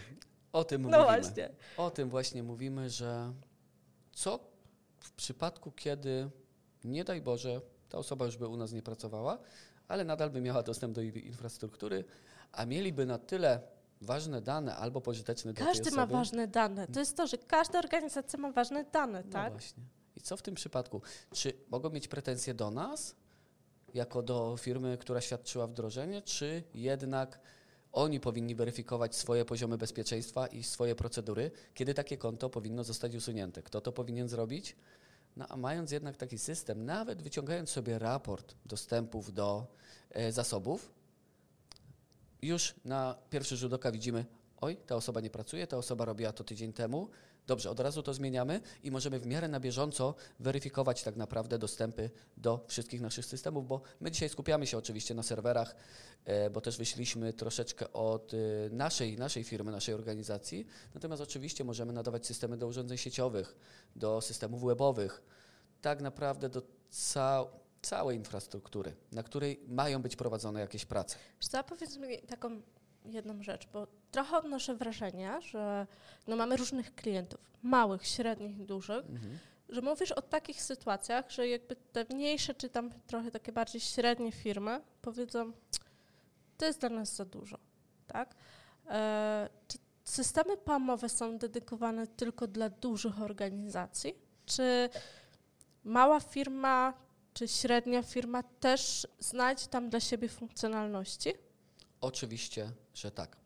o 0.54 0.64
tym 0.64 0.82
No 0.82 0.88
mówimy. 1.00 1.04
właśnie. 1.22 1.50
O 1.78 1.92
tym 1.92 2.10
właśnie 2.10 2.44
mówimy, 2.44 2.90
że 2.90 3.34
co 4.14 4.40
w 5.00 5.12
przypadku, 5.12 5.72
kiedy 5.72 6.30
nie 6.84 7.04
daj 7.04 7.22
Boże, 7.22 7.62
ta 7.90 7.98
osoba 7.98 8.26
już 8.26 8.38
by 8.38 8.48
u 8.48 8.58
nas 8.58 8.72
nie 8.72 8.82
pracowała, 8.82 9.38
ale 9.88 10.04
nadal 10.04 10.30
by 10.30 10.42
miała 10.42 10.64
dostęp 10.64 10.96
do 10.96 11.02
infrastruktury, 11.02 12.04
a 12.52 12.66
mieliby 12.66 13.06
na 13.06 13.18
tyle 13.18 13.62
ważne 14.02 14.42
dane 14.42 14.76
albo 14.76 15.02
pożyteczne 15.02 15.54
dla 15.54 15.66
Każdy 15.66 15.92
ma 15.92 16.06
ważne 16.08 16.48
dane. 16.48 16.88
To 16.88 17.00
jest 17.00 17.18
to, 17.18 17.28
że 17.28 17.38
każda 17.38 17.80
organizacja 17.80 18.40
ma 18.40 18.52
ważne 18.52 18.84
dane, 18.84 19.24
No 19.26 19.32
tak? 19.32 19.52
właśnie. 19.54 19.84
I 20.16 20.22
co 20.22 20.38
w 20.38 20.42
tym 20.42 20.56
przypadku? 20.56 21.02
Czy 21.34 21.54
mogą 21.70 21.90
mieć 21.90 22.08
pretensje 22.08 22.54
do 22.54 22.72
nas, 22.72 23.16
jako 23.94 24.22
do 24.22 24.58
firmy, 24.58 24.98
która 24.98 25.22
świadczyła 25.22 25.68
wdrożenie, 25.68 26.22
czy 26.22 26.64
jednak 26.74 27.40
oni 27.92 28.20
powinni 28.20 28.56
weryfikować 28.56 29.16
swoje 29.16 29.46
poziomy 29.46 29.78
bezpieczeństwa 29.78 30.48
i 30.48 30.64
swoje 30.64 30.96
procedury, 30.96 31.52
kiedy 31.74 31.94
takie 31.94 32.18
konto 32.18 32.50
powinno 32.50 32.84
zostać 32.84 33.16
usunięte? 33.16 33.64
Kto 33.64 33.82
to 33.82 33.92
powinien 33.92 34.30
zrobić? 34.30 34.76
No 35.38 35.46
a 35.50 35.58
mając 35.58 35.92
jednak 35.92 36.18
taki 36.18 36.38
system, 36.38 36.86
nawet 36.86 37.22
wyciągając 37.22 37.70
sobie 37.70 38.00
raport 38.00 38.56
dostępów 38.66 39.34
do 39.34 39.68
e, 40.10 40.32
zasobów, 40.32 40.92
już 42.42 42.76
na 42.86 43.16
pierwszy 43.30 43.58
rzut 43.58 43.74
oka 43.74 43.92
widzimy, 43.92 44.26
oj, 44.62 44.78
ta 44.88 44.96
osoba 44.96 45.22
nie 45.22 45.30
pracuje, 45.30 45.68
ta 45.68 45.78
osoba 45.78 46.06
robiła 46.06 46.32
to 46.32 46.44
tydzień 46.44 46.74
temu. 46.74 47.10
Dobrze, 47.48 47.70
od 47.70 47.80
razu 47.80 48.04
to 48.04 48.14
zmieniamy 48.14 48.62
i 48.84 48.92
możemy 48.92 49.20
w 49.20 49.26
miarę 49.26 49.48
na 49.48 49.60
bieżąco 49.60 50.16
weryfikować 50.40 51.04
tak 51.04 51.16
naprawdę 51.16 51.58
dostępy 51.58 52.10
do 52.38 52.66
wszystkich 52.68 53.02
naszych 53.02 53.26
systemów, 53.26 53.68
bo 53.68 53.82
my 54.00 54.12
dzisiaj 54.12 54.30
skupiamy 54.30 54.68
się 54.68 54.78
oczywiście 54.78 55.14
na 55.14 55.24
serwerach, 55.24 55.76
e, 56.26 56.50
bo 56.50 56.62
też 56.62 56.78
wyszliśmy 56.78 57.34
troszeczkę 57.34 57.94
od 57.94 58.34
e, 58.34 58.38
naszej, 58.70 59.18
naszej 59.18 59.44
firmy, 59.44 59.72
naszej 59.72 59.96
organizacji. 59.96 60.68
Natomiast 60.94 61.22
oczywiście 61.22 61.64
możemy 61.64 61.94
nadawać 61.94 62.26
systemy 62.26 62.58
do 62.58 62.68
urządzeń 62.68 62.98
sieciowych, 62.98 63.56
do 63.96 64.22
systemów 64.22 64.64
webowych, 64.64 65.22
tak 65.82 66.02
naprawdę 66.02 66.50
do 66.50 66.62
ca 66.90 67.46
całej 67.82 68.18
infrastruktury, 68.18 68.96
na 69.12 69.24
której 69.24 69.60
mają 69.68 70.02
być 70.02 70.16
prowadzone 70.16 70.60
jakieś 70.60 70.86
prace. 70.86 71.18
Co, 71.40 71.64
powiedz 71.64 71.98
mi 71.98 72.18
taką 72.18 72.62
jedną 73.06 73.44
rzecz, 73.44 73.68
bo 73.74 73.88
trochę 74.12 74.38
odnoszę 74.38 74.76
wrażenie, 74.76 75.42
że 75.42 75.88
no 76.28 76.36
mamy 76.36 76.58
różnych 76.58 76.96
klientów, 76.96 77.40
małych, 77.64 78.08
średnich, 78.08 78.66
dużych, 78.66 79.06
że 79.70 79.82
mówisz 79.82 80.12
o 80.12 80.22
takich 80.22 80.62
sytuacjach, 80.62 81.32
że 81.32 81.48
jakby 81.48 81.76
te 81.76 82.06
mniejsze, 82.10 82.54
czy 82.56 82.70
tam 82.70 82.90
trochę 83.08 83.32
takie 83.32 83.52
bardziej 83.52 83.82
średnie 83.82 84.32
firmy 84.32 84.82
powiedzą, 85.02 85.52
to 86.58 86.66
jest 86.66 86.80
dla 86.80 86.90
nas 86.90 87.16
za 87.16 87.26
dużo, 87.26 87.58
tak? 88.08 88.36
E, 88.88 89.50
czy 89.68 89.78
systemy 90.04 90.58
PAM-owe 90.58 91.10
są 91.10 91.38
dedykowane 91.38 92.08
tylko 92.08 92.48
dla 92.48 92.70
dużych 92.70 93.22
organizacji? 93.22 94.16
Czy 94.46 94.90
mała 95.84 96.20
firma, 96.20 96.94
czy 97.40 97.48
średnia 97.48 98.04
firma 98.04 98.44
też 98.44 99.08
znajdzie 99.20 99.68
tam 99.68 99.90
dla 99.90 100.00
siebie 100.00 100.30
funkcjonalności? 100.30 101.34
Oczywiście, 102.02 102.72
że 102.94 103.12
tak. 103.12 103.38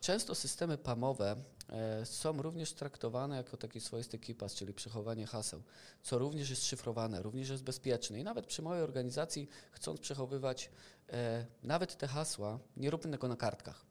Często 0.00 0.34
systemy 0.34 0.78
PAM-owe 0.78 1.36
e, 1.68 2.06
są 2.06 2.42
również 2.42 2.72
traktowane 2.72 3.36
jako 3.36 3.56
taki 3.56 3.80
swoisty 3.80 4.18
KIPAS, 4.18 4.54
czyli 4.54 4.74
przechowanie 4.74 5.26
haseł, 5.26 5.62
co 6.02 6.18
również 6.18 6.50
jest 6.50 6.64
szyfrowane, 6.64 7.22
również 7.22 7.48
jest 7.48 7.62
bezpieczne. 7.62 8.20
I 8.20 8.24
nawet 8.24 8.46
przy 8.46 8.62
małej 8.62 8.82
organizacji, 8.82 9.48
chcąc 9.70 10.00
przechowywać 10.00 10.70
e, 11.08 11.46
nawet 11.62 11.96
te 11.96 12.06
hasła, 12.06 12.58
nie 12.76 12.90
róbmy 12.90 13.10
tego 13.10 13.28
na 13.28 13.36
kartkach. 13.36 13.84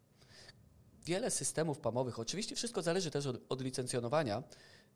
wiele 1.05 1.31
systemów 1.31 1.79
pamowych, 1.79 2.19
oczywiście 2.19 2.55
wszystko 2.55 2.81
zależy 2.81 3.11
też 3.11 3.25
od, 3.25 3.41
od 3.49 3.61
licencjonowania, 3.61 4.43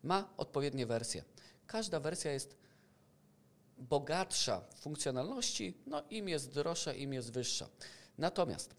ma 0.03 0.33
odpowiednie 0.37 0.85
wersje. 0.85 1.23
Każda 1.67 1.99
wersja 1.99 2.31
jest 2.31 2.61
bogatsza 3.81 4.61
w 4.75 4.79
funkcjonalności, 4.79 5.77
no 5.85 6.03
im 6.09 6.29
jest 6.29 6.53
droższa, 6.53 6.93
im 6.93 7.13
jest 7.13 7.31
wyższa. 7.33 7.69
Natomiast 8.17 8.75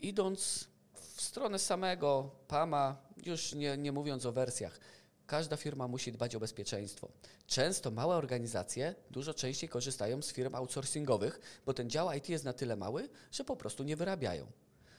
idąc 0.00 0.68
w 0.94 1.22
stronę 1.22 1.58
samego 1.58 2.30
PAMA, 2.48 2.96
już 3.26 3.54
nie, 3.54 3.76
nie 3.76 3.92
mówiąc 3.92 4.26
o 4.26 4.32
wersjach, 4.32 4.80
każda 5.26 5.56
firma 5.56 5.88
musi 5.88 6.12
dbać 6.12 6.34
o 6.34 6.40
bezpieczeństwo. 6.40 7.08
Często 7.46 7.90
małe 7.90 8.16
organizacje 8.16 8.94
dużo 9.10 9.34
częściej 9.34 9.68
korzystają 9.68 10.22
z 10.22 10.32
firm 10.32 10.54
outsourcingowych, 10.54 11.40
bo 11.66 11.74
ten 11.74 11.90
dział 11.90 12.12
IT 12.12 12.28
jest 12.28 12.44
na 12.44 12.52
tyle 12.52 12.76
mały, 12.76 13.08
że 13.32 13.44
po 13.44 13.56
prostu 13.56 13.84
nie 13.84 13.96
wyrabiają. 13.96 14.46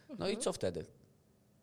No 0.10 0.14
mhm. 0.14 0.32
i 0.32 0.38
co 0.38 0.54
wtedy? 0.54 0.86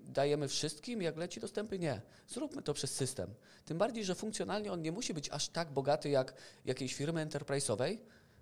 Dajemy 0.08 0.48
wszystkim, 0.48 1.02
jak 1.02 1.16
leci 1.16 1.40
dostępy? 1.40 1.78
Nie. 1.78 2.00
Zróbmy 2.28 2.62
to 2.62 2.74
przez 2.74 2.94
system. 2.94 3.34
Tym 3.64 3.78
bardziej, 3.78 4.04
że 4.04 4.14
funkcjonalnie 4.14 4.72
on 4.72 4.82
nie 4.82 4.92
musi 4.92 5.14
być 5.14 5.30
aż 5.30 5.48
tak 5.48 5.70
bogaty 5.72 6.08
jak 6.10 6.34
jakiejś 6.64 6.94
firmy 6.94 7.26
enterprise'owej, 7.26 7.98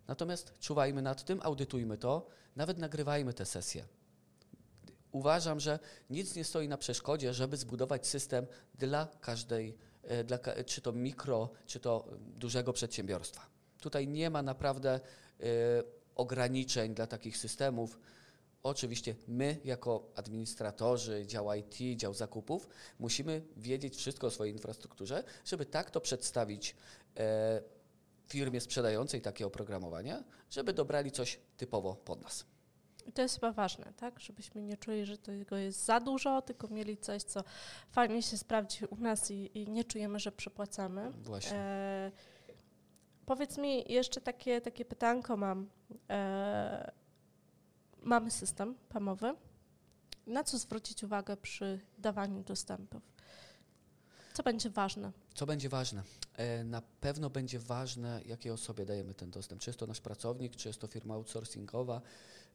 natomiast 0.09 0.55
czuwajmy 0.61 1.03
nad 1.03 1.25
tym, 1.25 1.41
audytujmy 1.43 1.99
to, 1.99 2.27
nawet 2.57 2.79
nagrywajmy 2.79 3.35
te 3.35 3.47
sesje 3.47 3.85
uważam, 5.17 5.61
że 5.61 5.79
nic 6.11 6.37
nie 6.37 6.45
stoi 6.45 6.69
na 6.69 6.77
przeszkodzie, 6.77 7.35
żeby 7.35 7.57
zbudować 7.57 8.07
system 8.07 8.47
dla 8.75 9.09
każdej, 9.21 9.77
e, 10.03 10.25
dla, 10.25 10.39
czy 10.67 10.81
to 10.81 10.93
mikro, 10.93 11.51
czy 11.67 11.81
to 11.81 12.09
dużego 12.19 12.73
przedsiębiorstwa. 12.73 13.47
Tutaj 13.81 14.09
nie 14.09 14.31
ma 14.31 14.43
naprawdę 14.43 15.01
y, 15.01 15.45
ograniczeń 16.15 16.95
dla 16.95 17.07
takich 17.07 17.37
systemów. 17.37 17.99
Oczywiście 18.67 19.15
my, 19.29 19.61
jako 19.65 20.11
administratorzy, 20.15 21.27
dział 21.27 21.47
IT, 21.55 21.99
dział 21.99 22.15
zakupów, 22.15 22.69
musimy 22.99 23.43
wiedzieć 23.57 23.97
wszystko 23.97 24.27
o 24.27 24.31
swojej 24.31 24.55
infrastrukturze, 24.55 25.25
żeby 25.45 25.67
tak 25.67 25.91
to 25.91 26.01
przedstawić 26.01 26.71
y, 26.71 27.23
firmie 28.29 28.61
sprzedającej 28.61 29.21
takie 29.21 29.47
oprogramowanie, 29.47 30.25
żeby 30.51 30.73
dobrali 30.73 31.11
coś 31.11 31.41
typowo 31.57 31.95
pod 31.95 32.23
nas. 32.23 32.47
I 33.07 33.13
to 33.13 33.23
jest 33.23 33.35
chyba 33.35 33.53
ważne, 33.53 33.93
tak? 33.97 34.21
Żebyśmy 34.21 34.63
nie 34.63 34.77
czuli, 34.77 35.07
że 35.07 35.19
tego 35.19 35.57
jest 35.57 35.85
za 35.85 36.01
dużo, 36.01 36.43
tylko 36.43 36.69
mieli 36.69 36.97
coś, 36.97 37.23
co 37.23 37.45
fajnie 37.91 38.23
się 38.23 38.39
sprawdzi 38.39 38.85
u 38.85 38.97
nas 38.97 39.31
i, 39.31 39.59
i 39.59 39.69
nie 39.69 39.85
czujemy, 39.85 40.19
że 40.19 40.33
przepłacamy. 40.33 41.11
Właśnie. 41.11 41.57
E, 41.57 42.13
powiedz 43.27 43.59
mi, 43.59 43.93
jeszcze 43.93 44.21
takie, 44.21 44.61
takie 44.61 44.85
pytanko 44.85 45.37
mam. 45.37 45.69
E, 46.11 47.06
mamy 48.07 48.31
system 48.31 48.75
pamowy. 48.89 49.35
Na 50.27 50.45
co 50.45 50.59
zwrócić 50.59 51.05
uwagę 51.05 51.37
przy 51.37 51.81
dawaniu 51.99 52.43
dostępów? 52.43 53.03
Co 54.35 54.43
będzie 54.43 54.71
ważne? 54.71 55.13
Co 55.35 55.47
będzie 55.47 55.69
ważne? 55.69 56.03
E, 56.35 56.65
na 56.65 56.83
pewno 57.01 57.31
będzie 57.31 57.59
ważne, 57.59 58.21
jakiej 58.27 58.53
osobie 58.53 58.87
dajemy 58.87 59.15
ten 59.15 59.31
dostęp. 59.31 59.61
Czy 59.61 59.71
jest 59.71 59.81
to 59.81 59.87
nasz 59.87 60.01
pracownik, 60.01 60.57
czy 60.57 60.69
jest 60.69 60.81
to 60.81 60.87
firma 60.87 61.15
outsourcingowa, 61.15 62.03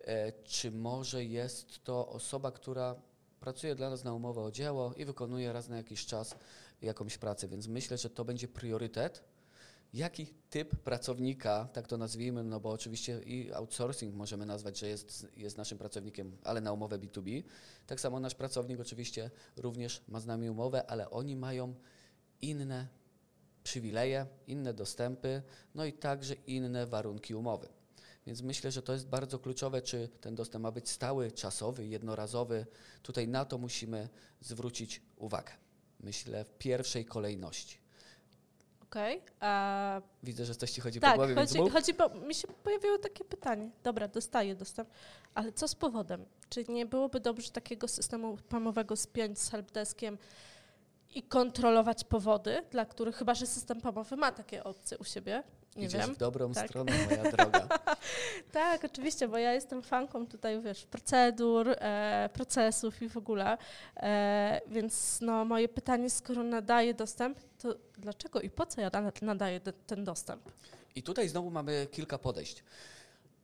E, 0.08 0.32
czy 0.32 0.72
może 0.72 1.26
jest 1.26 1.84
to 1.84 2.08
osoba, 2.08 2.52
która 2.52 2.96
pracuje 3.40 3.76
dla 3.76 3.90
nas 3.90 4.04
na 4.04 4.14
umowę 4.14 4.42
o 4.42 4.52
dzieło 4.52 4.94
i 4.94 5.06
wykonuje 5.06 5.54
raz 5.54 5.70
na 5.70 5.78
jakiś 5.78 6.06
czas 6.06 6.36
jakąś 6.82 7.18
pracę, 7.18 7.48
więc 7.48 7.68
myślę, 7.68 7.98
że 7.98 8.10
to 8.10 8.26
będzie 8.26 8.48
priorytet. 8.48 9.24
Jaki 9.94 10.28
typ 10.50 10.76
pracownika, 10.76 11.70
tak 11.74 11.88
to 11.88 11.98
nazwijmy, 11.98 12.44
no 12.44 12.60
bo 12.60 12.70
oczywiście 12.70 13.22
i 13.22 13.54
outsourcing 13.54 14.16
możemy 14.16 14.46
nazwać, 14.46 14.80
że 14.80 14.88
jest, 14.88 15.28
jest 15.38 15.58
naszym 15.58 15.78
pracownikiem, 15.78 16.38
ale 16.44 16.62
na 16.62 16.74
umowę 16.74 17.00
B2B. 17.00 17.44
Tak 17.88 18.00
samo 18.00 18.20
nasz 18.20 18.36
pracownik 18.36 18.80
oczywiście 18.80 19.32
również 19.58 20.02
ma 20.08 20.20
z 20.20 20.26
nami 20.26 20.50
umowę, 20.50 20.90
ale 20.90 21.10
oni 21.10 21.36
mają 21.36 21.76
inne 22.42 22.88
przywileje, 23.64 24.26
inne 24.48 24.74
dostępy, 24.74 25.42
no 25.76 25.86
i 25.86 25.94
także 25.94 26.34
inne 26.34 26.86
warunki 26.86 27.36
umowy. 27.36 27.68
Więc 28.28 28.42
myślę, 28.42 28.72
że 28.72 28.82
to 28.82 28.94
jest 28.94 29.08
bardzo 29.08 29.40
kluczowe, 29.40 29.82
czy 29.82 30.10
ten 30.22 30.36
dostęp 30.36 30.64
ma 30.64 30.72
być 30.72 30.90
stały, 30.90 31.32
czasowy, 31.32 31.88
jednorazowy. 31.88 32.66
Tutaj 33.02 33.28
na 33.28 33.46
to 33.46 33.58
musimy 33.58 34.10
zwrócić 34.42 35.02
uwagę. 35.16 35.52
Myślę 36.00 36.46
w 36.46 36.58
pierwszej 36.58 37.06
kolejności. 37.06 37.78
Okej. 38.92 39.22
Okay, 39.38 40.02
Widzę, 40.24 40.46
że 40.46 40.56
coś 40.56 40.72
ci 40.72 40.82
chodzi 40.82 41.00
tak, 41.00 41.12
po 41.12 41.18
głowie, 41.18 41.36
chodzi, 41.36 41.54
więc 41.54 41.74
chodzi, 41.74 41.94
mi 42.28 42.36
się 42.36 42.48
pojawiło 42.48 42.98
takie 42.98 43.26
pytanie. 43.26 43.70
Dobra, 43.84 44.08
dostaję 44.08 44.56
dostęp, 44.56 44.90
ale 45.34 45.52
co 45.52 45.68
z 45.68 45.76
powodem? 45.76 46.26
Czy 46.50 46.64
nie 46.70 46.86
byłoby 46.86 47.20
dobrze 47.20 47.52
takiego 47.52 47.88
systemu 47.88 48.38
pamowego 48.50 48.96
spiąć 48.96 49.40
z 49.40 49.50
helpdeskiem 49.50 50.18
i 51.16 51.24
kontrolować 51.24 52.04
powody, 52.04 52.64
dla 52.72 52.86
których 52.86 53.16
chyba, 53.16 53.36
że 53.36 53.46
system 53.46 53.82
pamowy 53.82 54.16
ma 54.16 54.32
takie 54.32 54.64
opcje 54.64 54.98
u 54.98 55.04
siebie, 55.04 55.44
nie 55.76 55.86
Idziesz 55.86 56.06
wiem. 56.06 56.16
w 56.16 56.18
dobrą 56.18 56.54
tak. 56.54 56.68
stronę, 56.70 56.92
moja 57.06 57.32
droga. 57.32 57.68
tak, 58.52 58.84
oczywiście, 58.84 59.28
bo 59.28 59.38
ja 59.38 59.54
jestem 59.54 59.82
fanką 59.82 60.28
tutaj, 60.28 60.62
wiesz, 60.62 60.86
procedur, 60.86 61.70
e, 61.70 62.30
procesów 62.34 63.02
i 63.02 63.10
w 63.10 63.18
ogóle. 63.18 63.58
E, 63.98 64.62
więc 64.68 65.20
no, 65.22 65.46
moje 65.46 65.70
pytanie, 65.70 66.10
skoro 66.10 66.44
nadaję 66.44 66.94
dostęp, 66.94 67.40
to 67.58 67.76
dlaczego 67.98 68.42
i 68.42 68.50
po 68.50 68.66
co 68.66 68.82
ja 68.82 68.92
nadaję 69.22 69.60
ten 69.60 70.04
dostęp? 70.04 70.52
I 70.96 71.04
tutaj 71.04 71.30
znowu 71.30 71.50
mamy 71.50 71.88
kilka 71.92 72.18
podejść. 72.18 72.64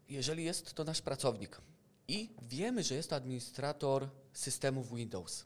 Jeżeli 0.10 0.44
jest 0.44 0.74
to 0.74 0.84
nasz 0.84 1.02
pracownik 1.02 1.62
i 2.08 2.30
wiemy, 2.42 2.84
że 2.84 2.96
jest 2.96 3.10
to 3.10 3.16
administrator 3.16 4.08
systemów 4.34 4.96
Windows 4.96 5.46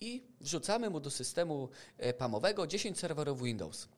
i 0.00 0.22
wrzucamy 0.40 0.90
mu 0.90 1.00
do 1.00 1.10
systemu 1.10 1.68
e, 1.98 2.12
PAMowego 2.14 2.66
10 2.66 2.98
serwerów 2.98 3.42
Windows 3.42 3.88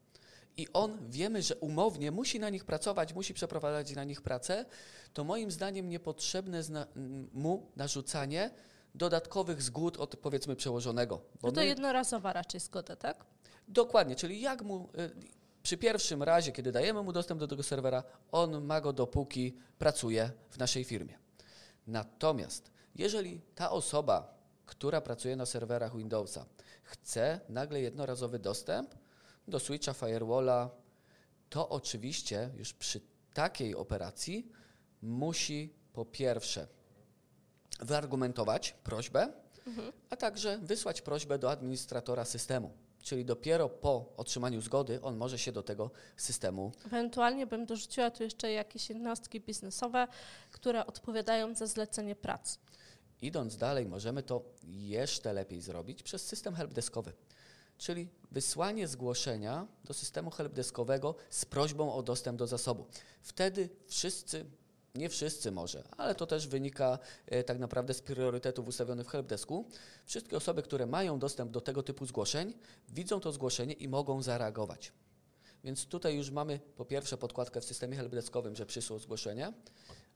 i 0.61 0.67
on 0.73 1.11
wiemy, 1.11 1.43
że 1.43 1.57
umownie 1.57 2.11
musi 2.11 2.41
na 2.41 2.51
nich 2.51 2.65
pracować, 2.65 3.15
musi 3.15 3.35
przeprowadzać 3.35 3.95
na 3.95 4.05
nich 4.05 4.23
pracę, 4.23 4.65
to 5.13 5.25
moim 5.25 5.51
zdaniem 5.51 5.89
niepotrzebne 5.89 6.63
zna 6.63 6.87
mu 7.33 7.71
narzucanie 7.77 8.51
dodatkowych 8.95 9.63
zgód 9.63 9.97
od 9.97 10.17
powiedzmy 10.17 10.57
przełożonego. 10.57 11.21
no 11.43 11.53
to 11.53 11.61
my... 11.61 11.67
jednorazowa 11.67 12.33
raczej 12.33 12.61
zgoda, 12.61 12.97
tak? 12.97 13.25
Dokładnie, 13.69 14.17
czyli 14.17 14.41
jak 14.41 14.63
mu 14.63 14.89
y, 14.99 15.11
przy 15.63 15.77
pierwszym 15.77 16.23
razie, 16.23 16.53
kiedy 16.53 16.73
dajemy 16.73 17.03
mu 17.03 17.13
dostęp 17.13 17.41
do 17.41 17.49
tego 17.49 17.63
serwera, 17.63 18.03
on 18.33 18.65
ma 18.65 18.81
go 18.81 18.93
dopóki 18.93 19.57
pracuje 19.79 20.31
w 20.51 20.59
naszej 20.59 20.85
firmie. 20.85 21.19
Natomiast 21.87 22.71
jeżeli 22.95 23.41
ta 23.55 23.71
osoba, 23.71 24.35
która 24.67 25.01
pracuje 25.01 25.37
na 25.37 25.47
serwerach 25.47 25.97
Windowsa, 25.97 26.47
chce 26.83 27.41
nagle 27.49 27.81
jednorazowy 27.81 28.39
dostęp, 28.39 28.95
do 29.51 29.61
switcha 29.61 29.93
firewalla, 29.93 30.71
to 31.51 31.69
oczywiście 31.69 32.51
już 32.57 32.73
przy 32.73 33.01
takiej 33.35 33.75
operacji 33.75 34.49
musi 35.03 35.75
po 35.93 36.05
pierwsze 36.05 36.67
wyargumentować 37.81 38.75
prośbę, 38.85 39.33
mhm. 39.67 39.93
a 40.11 40.17
także 40.17 40.59
wysłać 40.59 41.03
prośbę 41.03 41.39
do 41.39 41.51
administratora 41.51 42.25
systemu. 42.25 42.73
Czyli 43.03 43.25
dopiero 43.25 43.69
po 43.69 44.13
otrzymaniu 44.17 44.61
zgody 44.61 45.03
on 45.03 45.17
może 45.17 45.39
się 45.39 45.53
do 45.53 45.63
tego 45.63 45.91
systemu. 46.17 46.73
Ewentualnie 46.87 47.47
bym 47.47 47.67
dorzuciła 47.67 48.11
tu 48.11 48.23
jeszcze 48.23 48.53
jakieś 48.53 48.89
jednostki 48.89 49.41
biznesowe, 49.41 50.09
które 50.51 50.87
odpowiadają 50.87 51.55
za 51.55 51.67
zlecenie 51.67 52.17
pracy. 52.17 52.59
Idąc 53.23 53.57
dalej, 53.57 53.87
możemy 53.87 54.23
to 54.23 54.43
jeszcze 54.65 55.33
lepiej 55.33 55.61
zrobić 55.61 56.03
przez 56.03 56.27
system 56.27 56.55
helpdeskowy 56.55 57.13
czyli 57.81 58.09
wysłanie 58.31 58.89
zgłoszenia 58.89 59.67
do 59.85 59.95
systemu 59.95 60.31
helpdeskowego 60.31 61.15
z 61.31 61.45
prośbą 61.45 61.95
o 61.95 62.03
dostęp 62.03 62.39
do 62.39 62.47
zasobu. 62.47 62.87
Wtedy 63.23 63.69
wszyscy, 63.87 64.45
nie 64.95 65.09
wszyscy 65.09 65.53
może, 65.53 65.85
ale 65.97 66.15
to 66.15 66.27
też 66.27 66.49
wynika 66.49 66.99
e, 67.27 67.45
tak 67.45 67.59
naprawdę 67.59 67.95
z 67.95 68.03
priorytetów 68.03 68.69
ustawionych 68.69 69.07
w 69.07 69.11
helpdesku, 69.11 69.69
wszystkie 70.07 70.37
osoby, 70.37 70.63
które 70.63 70.87
mają 70.87 71.19
dostęp 71.19 71.51
do 71.51 71.61
tego 71.61 71.83
typu 71.83 72.07
zgłoszeń, 72.07 72.55
widzą 72.89 73.21
to 73.21 73.33
zgłoszenie 73.33 73.73
i 73.73 73.89
mogą 73.89 74.23
zareagować. 74.23 74.93
Więc 75.65 75.87
tutaj 75.87 76.17
już 76.17 76.31
mamy 76.31 76.61
po 76.77 76.85
pierwsze 76.85 77.17
podkładkę 77.17 77.61
w 77.61 77.65
systemie 77.65 77.97
helpdeskowym, 77.97 78.57
że 78.57 78.67
przyszło 78.67 78.99
zgłoszenie, 78.99 79.53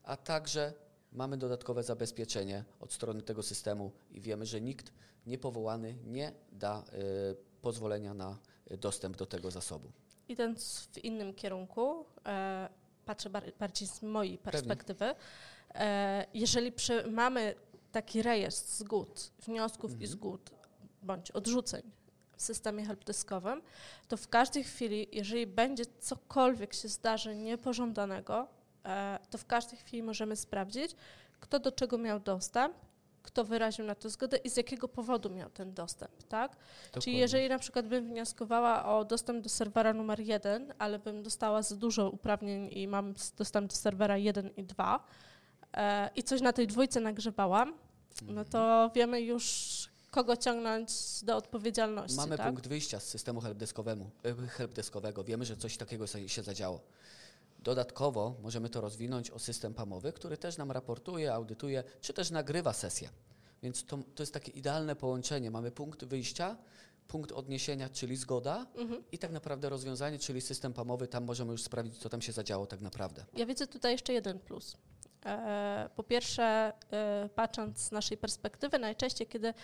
a 0.02 0.16
także 0.16 0.72
mamy 1.12 1.36
dodatkowe 1.36 1.82
zabezpieczenie 1.82 2.64
od 2.80 2.92
strony 2.92 3.22
tego 3.22 3.42
systemu 3.42 3.92
i 4.10 4.20
wiemy, 4.20 4.46
że 4.46 4.60
nikt 4.60 4.92
niepowołany 5.26 5.96
nie 6.04 6.32
da 6.52 6.84
y, 6.92 7.53
pozwolenia 7.64 8.14
na 8.14 8.38
dostęp 8.70 9.16
do 9.16 9.26
tego 9.26 9.50
zasobu. 9.50 9.88
Idąc 10.28 10.88
w 10.92 11.04
innym 11.04 11.34
kierunku, 11.34 12.04
e, 12.26 12.68
patrzę 13.04 13.30
bar 13.30 13.52
bardziej 13.58 13.88
z 13.88 14.02
mojej 14.02 14.38
perspektywy, 14.38 15.14
e, 15.74 16.26
jeżeli 16.34 16.72
przy, 16.72 17.10
mamy 17.10 17.54
taki 17.92 18.22
rejestr 18.22 18.70
zgód, 18.70 19.30
wniosków 19.46 19.90
mhm. 19.90 20.02
i 20.02 20.06
zgód 20.06 20.50
bądź 21.02 21.30
odrzuceń 21.30 21.82
w 22.36 22.42
systemie 22.42 22.84
helpdeskowym, 22.84 23.62
to 24.08 24.16
w 24.16 24.28
każdej 24.28 24.64
chwili, 24.64 25.08
jeżeli 25.12 25.46
będzie 25.46 25.84
cokolwiek 26.00 26.74
się 26.74 26.88
zdarzy 26.88 27.36
niepożądanego, 27.36 28.48
e, 28.84 29.18
to 29.30 29.38
w 29.38 29.46
każdej 29.46 29.78
chwili 29.78 30.02
możemy 30.02 30.36
sprawdzić, 30.36 30.96
kto 31.40 31.58
do 31.58 31.72
czego 31.72 31.98
miał 31.98 32.20
dostęp 32.20 32.76
kto 33.24 33.44
wyraził 33.44 33.84
na 33.84 33.94
to 33.94 34.10
zgodę 34.10 34.36
i 34.36 34.50
z 34.50 34.56
jakiego 34.56 34.88
powodu 34.88 35.30
miał 35.30 35.50
ten 35.50 35.74
dostęp, 35.74 36.22
tak? 36.28 36.50
Dokładnie. 36.50 37.02
Czyli 37.02 37.18
jeżeli 37.18 37.48
na 37.48 37.58
przykład 37.58 37.86
bym 37.86 38.08
wnioskowała 38.08 38.84
o 38.84 39.04
dostęp 39.04 39.44
do 39.44 39.48
serwera 39.48 39.92
numer 39.92 40.20
jeden, 40.20 40.74
ale 40.78 40.98
bym 40.98 41.22
dostała 41.22 41.62
za 41.62 41.76
dużo 41.76 42.10
uprawnień 42.10 42.68
i 42.72 42.88
mam 42.88 43.14
dostęp 43.38 43.70
do 43.70 43.76
serwera 43.76 44.16
1 44.16 44.50
i 44.56 44.64
2 44.64 45.04
e, 45.72 46.10
i 46.16 46.22
coś 46.22 46.40
na 46.40 46.52
tej 46.52 46.66
dwójce 46.66 47.00
nagrzebałam, 47.00 47.74
no 48.22 48.44
to 48.44 48.90
wiemy 48.94 49.20
już 49.20 49.44
kogo 50.10 50.36
ciągnąć 50.36 50.90
do 51.22 51.36
odpowiedzialności, 51.36 52.16
Mamy 52.16 52.36
tak? 52.36 52.46
punkt 52.46 52.68
wyjścia 52.68 53.00
z 53.00 53.04
systemu 53.08 53.40
helpdeskowemu, 53.40 54.10
e, 54.24 54.46
helpdeskowego. 54.46 55.24
Wiemy, 55.24 55.44
że 55.44 55.56
coś 55.56 55.76
takiego 55.76 56.06
się 56.06 56.42
zadziało. 56.42 56.80
Dodatkowo 57.64 58.34
możemy 58.42 58.68
to 58.70 58.80
rozwinąć 58.80 59.30
o 59.30 59.38
system 59.38 59.74
pamowy, 59.74 60.12
który 60.12 60.36
też 60.36 60.56
nam 60.58 60.70
raportuje, 60.70 61.32
audytuje, 61.34 61.84
czy 62.00 62.12
też 62.12 62.30
nagrywa 62.30 62.72
sesję. 62.72 63.08
Więc 63.62 63.84
to, 63.84 63.98
to 64.14 64.22
jest 64.22 64.34
takie 64.34 64.52
idealne 64.52 64.96
połączenie. 64.96 65.50
Mamy 65.50 65.70
punkt 65.70 66.04
wyjścia, 66.04 66.56
punkt 67.08 67.32
odniesienia, 67.32 67.88
czyli 67.88 68.16
zgoda 68.16 68.66
Mhm. 68.76 69.04
i 69.12 69.18
tak 69.18 69.32
naprawdę 69.32 69.68
rozwiązanie, 69.68 70.18
czyli 70.18 70.40
system 70.40 70.72
pamowy. 70.72 71.08
Tam 71.08 71.24
możemy 71.24 71.52
już 71.52 71.62
sprawdzić, 71.62 71.98
co 71.98 72.08
tam 72.08 72.22
się 72.22 72.32
zadziało 72.32 72.66
tak 72.66 72.80
naprawdę. 72.80 73.24
Ja 73.36 73.46
widzę 73.46 73.66
tutaj 73.66 73.92
jeszcze 73.92 74.12
jeden 74.12 74.38
plus. 74.38 74.76
E, 75.26 75.90
Po 75.96 76.02
pierwsze, 76.02 76.72
e, 76.92 77.28
patrząc 77.34 77.78
z 77.80 77.90
naszej 77.92 78.16
perspektywy, 78.18 78.78
najczęściej, 78.78 79.26
kiedy 79.26 79.54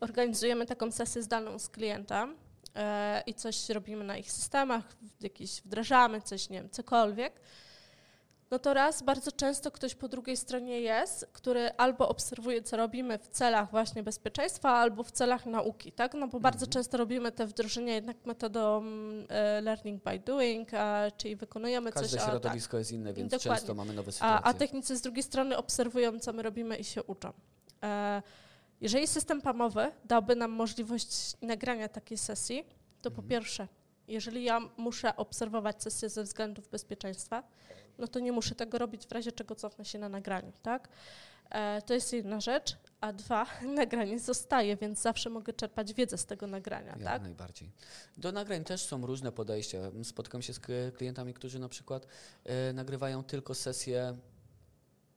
organizujemy 0.00 0.66
taką 0.66 0.92
sesję 0.92 1.22
zdalną 1.22 1.58
z 1.58 1.68
klientem 1.68 2.36
i 3.26 3.34
coś 3.34 3.68
robimy 3.68 4.04
na 4.04 4.16
ich 4.16 4.32
systemach, 4.32 4.84
jakieś 5.20 5.62
wdrażamy 5.62 6.22
coś, 6.22 6.48
nie 6.48 6.58
wiem, 6.58 6.70
cokolwiek, 6.70 7.40
no 8.52 8.58
to 8.58 8.74
raz 8.74 9.02
bardzo 9.02 9.32
często 9.32 9.70
ktoś 9.70 9.94
po 9.94 10.08
drugiej 10.08 10.36
stronie 10.36 10.80
jest, 10.80 11.26
który 11.32 11.70
albo 11.76 12.08
obserwuje, 12.08 12.62
co 12.62 12.76
robimy 12.76 13.18
w 13.18 13.28
celach 13.28 13.70
właśnie 13.70 14.02
bezpieczeństwa, 14.02 14.70
albo 14.70 15.02
w 15.02 15.10
celach 15.10 15.46
nauki, 15.46 15.92
tak? 15.92 16.14
No 16.14 16.28
bo 16.28 16.40
bardzo 16.40 16.66
często 16.66 16.96
robimy 16.96 17.32
te 17.32 17.46
wdrożenia 17.46 17.94
jednak 17.94 18.26
metodą 18.26 18.84
e, 19.28 19.60
learning 19.60 20.04
by 20.04 20.18
doing, 20.18 20.68
czyli 21.16 21.36
wykonujemy 21.36 21.92
Każde 21.92 22.08
coś, 22.08 22.18
a, 22.18 22.22
tak, 22.22 22.30
środowisko 22.30 22.78
jest 22.78 22.92
inne, 22.92 23.12
więc 23.12 23.30
Dokładnie. 23.30 23.58
często 23.58 23.74
mamy 23.74 23.92
nowe 23.92 24.12
sytuacje. 24.12 24.36
a, 24.36 24.42
a 24.42 24.54
technicy 24.54 24.96
z 24.96 25.00
drugiej 25.00 25.22
strony 25.22 25.56
obserwują, 25.56 26.18
co 26.18 26.32
my 26.32 26.42
robimy 26.42 26.76
i 26.76 26.84
się 26.84 27.02
uczą. 27.02 27.32
E, 27.82 28.22
jeżeli 28.82 29.06
system 29.06 29.40
pamowy 29.40 29.92
dałby 30.04 30.36
nam 30.36 30.50
możliwość 30.50 31.36
nagrania 31.42 31.88
takiej 31.88 32.18
sesji, 32.18 32.64
to 33.02 33.10
po 33.10 33.22
pierwsze, 33.22 33.68
jeżeli 34.08 34.44
ja 34.44 34.60
muszę 34.76 35.16
obserwować 35.16 35.82
sesję 35.82 36.08
ze 36.08 36.22
względów 36.22 36.68
bezpieczeństwa, 36.68 37.42
no 37.98 38.08
to 38.08 38.20
nie 38.20 38.32
muszę 38.32 38.54
tego 38.54 38.78
robić, 38.78 39.06
w 39.06 39.12
razie 39.12 39.32
czego 39.32 39.54
cofnę 39.54 39.84
się 39.84 39.98
na 39.98 40.08
nagraniu, 40.08 40.52
tak? 40.62 40.88
E, 41.50 41.82
to 41.82 41.94
jest 41.94 42.12
jedna 42.12 42.40
rzecz, 42.40 42.76
a 43.00 43.12
dwa, 43.12 43.46
nagranie 43.80 44.18
zostaje, 44.18 44.76
więc 44.76 45.02
zawsze 45.02 45.30
mogę 45.30 45.52
czerpać 45.52 45.94
wiedzę 45.94 46.18
z 46.18 46.26
tego 46.26 46.46
nagrania, 46.46 46.92
Jak 46.92 47.02
tak? 47.04 47.22
najbardziej. 47.22 47.70
Do 48.16 48.32
nagrań 48.32 48.64
też 48.64 48.84
są 48.84 49.06
różne 49.06 49.32
podejścia. 49.32 49.78
Spotykam 50.04 50.42
się 50.42 50.52
z 50.52 50.60
klientami, 50.96 51.34
którzy 51.34 51.58
na 51.58 51.68
przykład 51.68 52.06
e, 52.44 52.72
nagrywają 52.72 53.24
tylko 53.24 53.54
sesje 53.54 54.16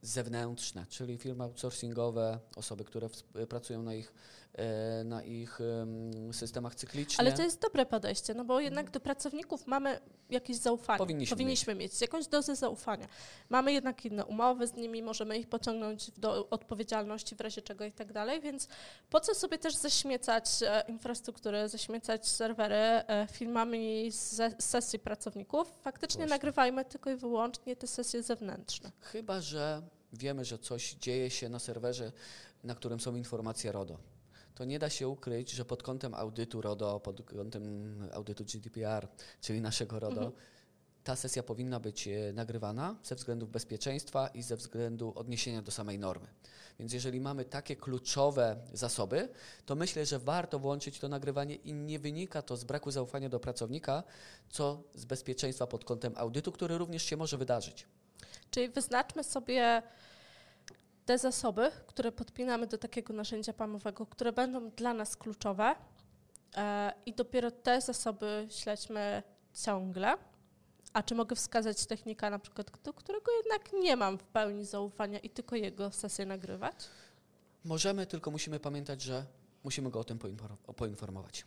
zewnętrzne, 0.06 0.86
czyli 0.90 1.18
firmy 1.18 1.44
outsourcingowe, 1.44 2.40
osoby, 2.56 2.84
które 2.84 3.10
pracują 3.50 3.84
na 3.84 3.94
ich, 3.94 4.14
e, 4.54 5.04
na 5.04 5.24
ich 5.24 5.60
em, 5.62 6.34
systemach 6.34 6.76
cyklicznie. 6.76 7.20
Ale 7.20 7.34
to 7.34 7.42
jest 7.44 7.62
dobre 7.62 7.86
podejście, 7.86 8.34
no 8.34 8.46
bo 8.46 8.60
jednak 8.60 8.92
do 8.92 9.00
pracowników 9.00 9.68
mamy 9.68 10.00
jakieś 10.30 10.58
zaufanie. 10.58 10.98
Powinniśmy 10.98 11.36
Powinniśmy 11.36 11.76
mieć. 11.76 12.02
jakąś 12.02 12.28
dozę 12.28 12.56
zaufania. 12.56 13.08
Mamy 13.50 13.74
jednak 13.74 14.06
inne 14.06 14.26
umowy 14.26 14.68
z 14.68 14.74
nimi, 14.74 15.04
możemy 15.04 15.38
ich 15.38 15.48
pociągnąć 15.48 16.12
do 16.12 16.50
odpowiedzialności 16.50 17.36
w 17.36 17.42
razie 17.42 17.62
czego 17.62 17.86
i 17.86 17.92
tak 17.92 18.14
dalej, 18.14 18.42
więc 18.42 18.68
po 19.10 19.20
co 19.20 19.36
sobie 19.36 19.58
też 19.58 19.76
zaśmiecać 19.76 20.46
e, 20.62 20.84
infrastrukturę, 20.88 21.70
zaśmiecać 21.70 22.28
serwery 22.28 22.76
e, 22.76 23.28
filmami 23.32 24.12
z 24.12 24.64
sesji 24.64 25.00
pracowników? 25.00 25.74
Faktycznie 25.82 26.18
Właśnie. 26.18 26.36
nagrywajmy 26.36 26.86
tylko 26.86 27.10
i 27.10 27.16
wyłącznie 27.16 27.76
te 27.76 27.88
sesje 27.88 28.24
zewnętrzne. 28.24 28.92
Chyba, 29.02 29.42
że 29.42 29.82
wiemy, 30.18 30.46
że 30.46 30.58
coś 30.60 30.94
dzieje 30.94 31.30
się 31.30 31.50
na 31.50 31.60
serwerze, 31.60 32.12
na 32.64 32.76
którym 32.76 33.00
są 33.00 33.16
informacje 33.16 33.72
RODO. 33.72 33.98
To 34.56 34.66
nie 34.66 34.80
da 34.80 34.90
się 34.90 35.08
ukryć, 35.08 35.52
że 35.52 35.66
pod 35.66 35.84
kątem 35.84 36.14
audytu 36.14 36.62
RODO, 36.62 37.00
pod 37.00 37.22
kątem 37.24 37.64
audytu 38.14 38.46
GDPR, 38.46 39.08
czyli 39.42 39.62
naszego 39.62 40.00
RODO, 40.00 40.22
Mhm. 40.26 40.32
ta 41.04 41.16
sesja 41.16 41.44
powinna 41.44 41.80
być 41.80 42.08
e, 42.08 42.34
nagrywana 42.34 42.96
ze 43.04 43.16
względów 43.16 43.50
bezpieczeństwa 43.52 44.28
i 44.28 44.42
ze 44.42 44.56
względu 44.56 45.14
odniesienia 45.16 45.62
do 45.62 45.72
samej 45.72 46.00
normy. 46.00 46.28
Więc 46.80 46.94
jeżeli 46.94 47.20
mamy 47.20 47.46
takie 47.46 47.76
kluczowe 47.76 48.56
zasoby, 48.74 49.30
to 49.66 49.76
myślę, 49.76 50.06
że 50.06 50.20
warto 50.20 50.60
włączyć 50.60 51.00
to 51.00 51.08
nagrywanie 51.10 51.56
i 51.56 51.74
nie 51.74 52.00
wynika 52.00 52.42
to 52.42 52.58
z 52.58 52.64
braku 52.64 52.92
zaufania 52.92 53.30
do 53.30 53.40
pracownika, 53.40 54.04
co 54.50 54.84
z 54.96 55.06
bezpieczeństwa 55.06 55.68
pod 55.68 55.86
kątem 55.86 56.14
audytu, 56.18 56.52
który 56.52 56.78
również 56.78 57.04
się 57.04 57.18
może 57.18 57.38
wydarzyć. 57.38 57.88
Czyli 58.52 58.70
wyznaczmy 58.70 59.24
sobie 59.24 59.84
te 61.06 61.18
zasoby, 61.18 61.72
które 61.88 62.12
podpinamy 62.12 62.68
do 62.68 62.78
takiego 62.78 63.14
narzędzia 63.14 63.54
pamowego, 63.54 64.06
które 64.06 64.34
będą 64.34 64.70
dla 64.70 64.94
nas 64.94 65.18
kluczowe 65.18 65.76
e, 66.58 66.94
i 67.06 67.14
dopiero 67.14 67.52
te 67.52 67.82
zasoby 67.82 68.48
śledźmy 68.50 69.24
ciągle. 69.54 70.18
A 70.94 71.04
czy 71.04 71.16
mogę 71.16 71.36
wskazać 71.36 71.86
technika 71.86 72.30
na 72.30 72.40
przykład, 72.40 72.72
do 72.84 72.94
którego 72.94 73.32
jednak 73.38 73.74
nie 73.74 73.96
mam 73.96 74.18
w 74.18 74.24
pełni 74.24 74.66
zaufania 74.66 75.20
i 75.20 75.30
tylko 75.30 75.56
jego 75.56 75.92
sesję 75.92 76.26
nagrywać? 76.26 76.76
Możemy, 77.64 78.06
tylko 78.06 78.32
musimy 78.32 78.60
pamiętać, 78.60 79.02
że 79.02 79.26
musimy 79.64 79.90
go 79.90 80.00
o 80.00 80.04
tym 80.04 80.20
poinfor- 80.20 80.74
poinformować. 80.76 81.46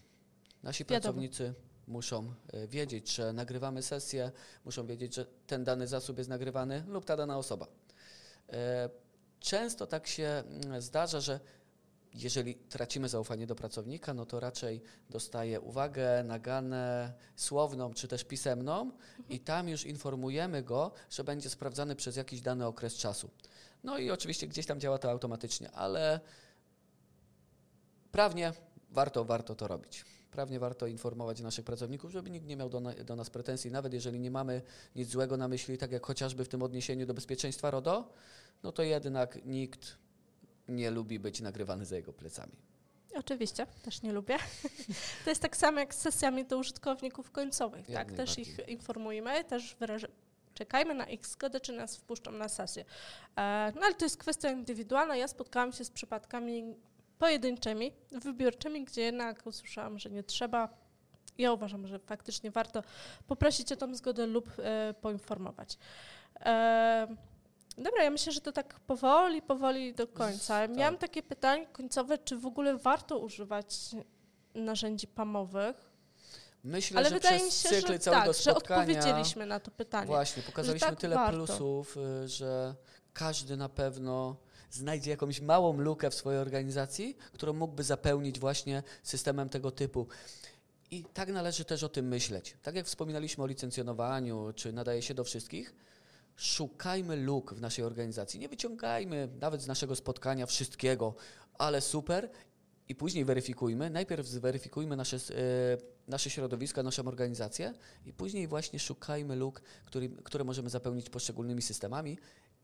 Nasi 0.63 0.85
Wiadomo. 0.85 1.01
pracownicy 1.01 1.55
muszą 1.89 2.35
e, 2.53 2.67
wiedzieć, 2.67 3.15
że 3.15 3.33
nagrywamy 3.33 3.83
sesję, 3.83 4.33
muszą 4.65 4.87
wiedzieć, 4.87 5.15
że 5.15 5.27
ten 5.47 5.65
dany 5.65 5.87
zasób 5.87 6.19
jest 6.19 6.31
nagrywany 6.31 6.85
lub 6.89 7.05
ta 7.05 7.17
dana 7.17 7.39
osoba. 7.39 7.67
E, 8.53 8.89
Często 9.41 9.87
tak 9.87 10.07
się 10.07 10.43
mm, 10.47 10.83
zdarza, 10.83 11.21
że 11.21 11.41
jeżeli 12.15 12.55
tracimy 12.55 13.09
zaufanie 13.09 13.47
do 13.47 13.55
pracownika, 13.55 14.15
no 14.15 14.27
to 14.27 14.41
raczej 14.41 14.83
dostaje 15.11 15.61
uwagę, 15.61 16.25
naganę 16.25 17.13
słowną 17.37 17.95
czy 17.95 18.09
też 18.09 18.25
pisemną 18.25 18.91
i 19.29 19.41
tam 19.41 19.69
już 19.69 19.85
informujemy 19.85 20.63
go, 20.63 20.93
że 21.11 21.25
będzie 21.25 21.51
sprawdzany 21.51 21.97
przez 21.97 22.17
jakiś 22.17 22.41
dany 22.41 22.67
okres 22.67 22.95
czasu. 22.95 23.31
No 23.85 23.99
i 23.99 24.11
oczywiście 24.11 24.47
gdzieś 24.47 24.67
tam 24.67 24.81
działa 24.81 24.99
to 24.99 25.11
automatycznie, 25.11 25.71
ale 25.71 26.21
prawnie 28.13 28.53
warto, 28.91 29.25
warto 29.25 29.55
to 29.55 29.69
robić. 29.69 30.05
Prawnie 30.31 30.61
warto 30.61 30.87
informować 30.87 31.41
naszych 31.41 31.65
pracowników, 31.65 32.11
żeby 32.11 32.31
nikt 32.31 32.47
nie 32.47 32.57
miał 32.57 32.69
do, 32.69 32.81
na, 32.81 32.93
do 32.93 33.17
nas 33.17 33.31
pretensji, 33.31 33.71
nawet 33.71 33.93
jeżeli 33.93 34.21
nie 34.21 34.31
mamy 34.31 34.63
nic 34.97 35.09
złego 35.09 35.37
na 35.37 35.49
myśli, 35.49 35.79
tak 35.79 35.93
jak 35.93 36.07
chociażby 36.07 36.45
w 36.45 36.49
tym 36.49 36.63
odniesieniu 36.63 37.07
do 37.07 37.15
bezpieczeństwa 37.15 37.71
RODO, 37.71 38.13
no 38.63 38.73
to 38.73 38.83
jednak 38.83 39.47
nikt 39.47 39.97
nie 40.69 40.91
lubi 40.91 41.19
być 41.19 41.41
nagrywany 41.41 41.85
za 41.85 41.97
jego 41.97 42.13
plecami. 42.13 42.53
Oczywiście, 43.15 43.67
też 43.83 44.03
nie 44.03 44.13
lubię. 44.13 44.37
To 45.25 45.31
jest 45.31 45.43
tak 45.43 45.57
samo 45.57 45.81
jak 45.81 45.95
z 45.95 45.99
sesjami 45.99 46.45
do 46.45 46.59
użytkowników 46.59 47.31
końcowych. 47.31 47.89
Jak 47.89 48.09
tak? 48.09 48.17
Też 48.17 48.39
ich 48.39 48.69
informujemy, 48.69 49.45
też 49.45 49.77
wyrażamy. 49.81 50.13
Czekajmy 50.55 50.95
na 50.95 51.07
ich 51.07 51.27
zgodę, 51.27 51.61
czy 51.61 51.73
nas 51.73 51.97
wpuszczą 51.97 52.33
na 52.33 52.49
sesję. 52.49 52.85
E, 53.37 53.73
no 53.75 53.81
ale 53.83 53.95
to 53.95 54.05
jest 54.05 54.17
kwestia 54.17 54.51
indywidualna. 54.51 55.17
Ja 55.17 55.29
spotkałam 55.29 55.73
się 55.73 55.85
z 55.85 55.91
przypadkami 55.91 56.75
pojedynczymi, 57.19 57.93
wybiorczymi, 58.13 58.85
gdzie 58.85 59.03
jednak 59.03 59.47
usłyszałam, 59.47 59.99
że 59.99 60.11
nie 60.11 60.23
trzeba. 60.23 60.69
Ja 61.39 61.53
uważam, 61.53 61.87
że 61.87 61.99
faktycznie 61.99 62.51
warto 62.51 62.83
poprosić 63.27 63.73
o 63.73 63.77
tą 63.77 63.95
zgodę 63.95 64.27
lub 64.27 64.51
e, 64.59 64.95
poinformować. 65.01 65.79
E, 66.41 67.17
dobra, 67.79 68.05
ja 68.05 68.11
myślę, 68.11 68.33
że 68.33 68.41
to 68.41 68.53
tak 68.53 68.81
powoli, 68.81 69.43
powoli 69.43 69.95
do 69.95 70.07
końca. 70.07 70.55
tak. 70.61 70.77
Miałam 70.77 70.99
takie 70.99 71.23
pytanie 71.23 71.67
końcowe, 71.67 72.19
czy 72.19 72.37
w 72.37 72.47
ogóle 72.47 72.77
warto 72.79 73.19
używać 73.19 73.67
narzędzi 74.55 75.07
pamowych? 75.07 75.89
Myślę, 76.65 76.99
Ale 76.99 77.09
że 77.09 77.15
wydaje 77.15 77.39
przez 77.39 77.47
mi 77.47 77.71
się, 77.71 77.77
cykl 77.77 77.93
że 77.93 77.99
całego 77.99 78.25
tak, 78.25 78.35
że 78.35 78.51
spotkania 78.51 78.81
odpowiedzieliśmy 78.83 79.47
na 79.47 79.61
to 79.61 79.71
pytanie. 79.71 80.07
Właśnie, 80.07 80.43
pokazaliśmy 80.43 80.89
tak 80.89 80.99
tyle 81.01 81.17
warto. 81.17 81.37
plusów, 81.37 81.97
y, 81.97 82.29
że 82.29 82.75
każdy 83.13 83.57
na 83.57 83.69
pewno 83.69 84.37
znajdzie 84.71 85.11
jakąś 85.11 85.41
małą 85.41 85.81
lukę 85.81 86.11
w 86.11 86.15
swojej 86.15 86.41
organizacji, 86.41 87.17
którą 87.33 87.53
mógłby 87.53 87.85
zapełnić 87.85 88.39
właśnie 88.39 88.83
systemem 89.03 89.49
tego 89.49 89.71
typu. 89.71 90.07
I 90.91 91.05
tak 91.15 91.29
należy 91.29 91.65
też 91.65 91.83
o 91.83 91.89
tym 91.89 92.09
myśleć. 92.09 92.57
Tak 92.63 92.75
jak 92.75 92.87
wspominaliśmy 92.87 93.45
o 93.45 93.47
licencjonowaniu, 93.47 94.53
czy 94.55 94.73
nadaje 94.73 95.03
się 95.03 95.15
do 95.15 95.25
wszystkich, 95.25 95.75
szukajmy 96.37 97.17
luk 97.17 97.55
w 97.55 97.61
naszej 97.61 97.85
organizacji. 97.85 98.41
Nie 98.41 98.49
wyciągajmy 98.49 99.29
nawet 99.41 99.63
z 99.63 99.67
naszego 99.67 99.97
spotkania 99.97 100.47
wszystkiego, 100.47 101.15
ale 101.55 101.81
super. 101.81 102.31
I 102.89 102.95
później 102.95 103.25
weryfikujmy. 103.25 103.91
Najpierw 103.91 104.27
zweryfikujmy 104.27 104.97
nasze, 104.97 105.17
e, 105.17 105.21
nasze 106.09 106.31
środowiska, 106.31 106.83
naszą 106.83 107.09
organizację 107.09 107.75
i 108.07 108.13
później 108.13 108.49
właśnie 108.49 108.79
szukajmy 108.79 109.37
luk, 109.37 109.63
który, 109.85 110.09
które 110.09 110.45
możemy 110.45 110.71
zapełnić 110.71 111.11
poszczególnymi 111.11 111.63
systemami 111.63 112.19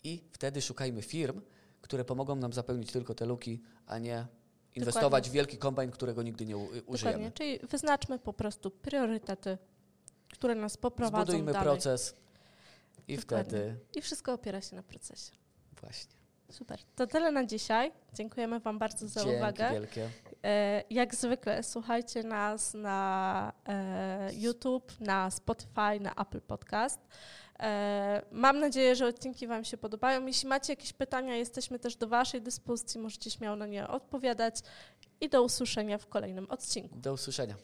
i 0.04 0.22
wtedy 0.32 0.62
szukajmy 0.62 1.02
firm, 1.02 1.40
które 1.84 2.04
pomogą 2.04 2.36
nam 2.36 2.52
zapełnić 2.52 2.92
tylko 2.92 3.14
te 3.14 3.26
luki, 3.26 3.62
a 3.86 3.98
nie 3.98 4.26
inwestować 4.74 5.04
Dokładnie. 5.04 5.30
w 5.30 5.32
wielki 5.32 5.58
kombajn, 5.58 5.90
którego 5.90 6.22
nigdy 6.22 6.46
nie 6.46 6.56
użyjemy. 6.56 6.82
Dokładnie. 6.88 7.32
Czyli 7.32 7.58
wyznaczmy 7.70 8.18
po 8.18 8.32
prostu 8.32 8.70
priorytety, 8.70 9.58
które 10.32 10.54
nas 10.54 10.76
poprowadzą 10.76 11.24
Zbudujmy 11.24 11.52
dalej. 11.52 11.64
proces 11.64 12.16
i 13.08 13.16
Dokładnie. 13.16 13.44
wtedy 13.44 13.76
I 13.94 14.02
wszystko 14.02 14.32
opiera 14.32 14.60
się 14.60 14.76
na 14.76 14.82
procesie. 14.82 15.32
właśnie. 15.80 16.14
Super. 16.50 16.78
To 16.96 17.06
tyle 17.06 17.32
na 17.32 17.46
dzisiaj. 17.46 17.92
Dziękujemy 18.14 18.60
Wam 18.60 18.78
bardzo 18.78 19.08
za 19.08 19.20
Dzięki 19.24 19.36
uwagę. 19.36 19.70
wielkie. 19.72 20.08
E, 20.44 20.82
jak 20.90 21.14
zwykle 21.14 21.62
słuchajcie 21.62 22.22
nas 22.22 22.74
na 22.74 23.52
e, 23.68 24.30
YouTube, 24.34 24.92
na 25.00 25.30
Spotify, 25.30 26.00
na 26.00 26.14
Apple 26.14 26.40
Podcast. 26.40 27.00
E, 27.60 28.22
mam 28.32 28.60
nadzieję, 28.60 28.96
że 28.96 29.06
odcinki 29.06 29.46
Wam 29.46 29.64
się 29.64 29.76
podobają. 29.76 30.26
Jeśli 30.26 30.48
macie 30.48 30.72
jakieś 30.72 30.92
pytania, 30.92 31.36
jesteśmy 31.36 31.78
też 31.78 31.96
do 31.96 32.08
Waszej 32.08 32.42
dyspozycji. 32.42 33.00
Możecie 33.00 33.30
śmiało 33.30 33.56
na 33.56 33.66
nie 33.66 33.88
odpowiadać. 33.88 34.54
I 35.20 35.28
do 35.28 35.42
usłyszenia 35.42 35.98
w 35.98 36.06
kolejnym 36.06 36.50
odcinku. 36.50 36.98
Do 36.98 37.12
usłyszenia. 37.12 37.54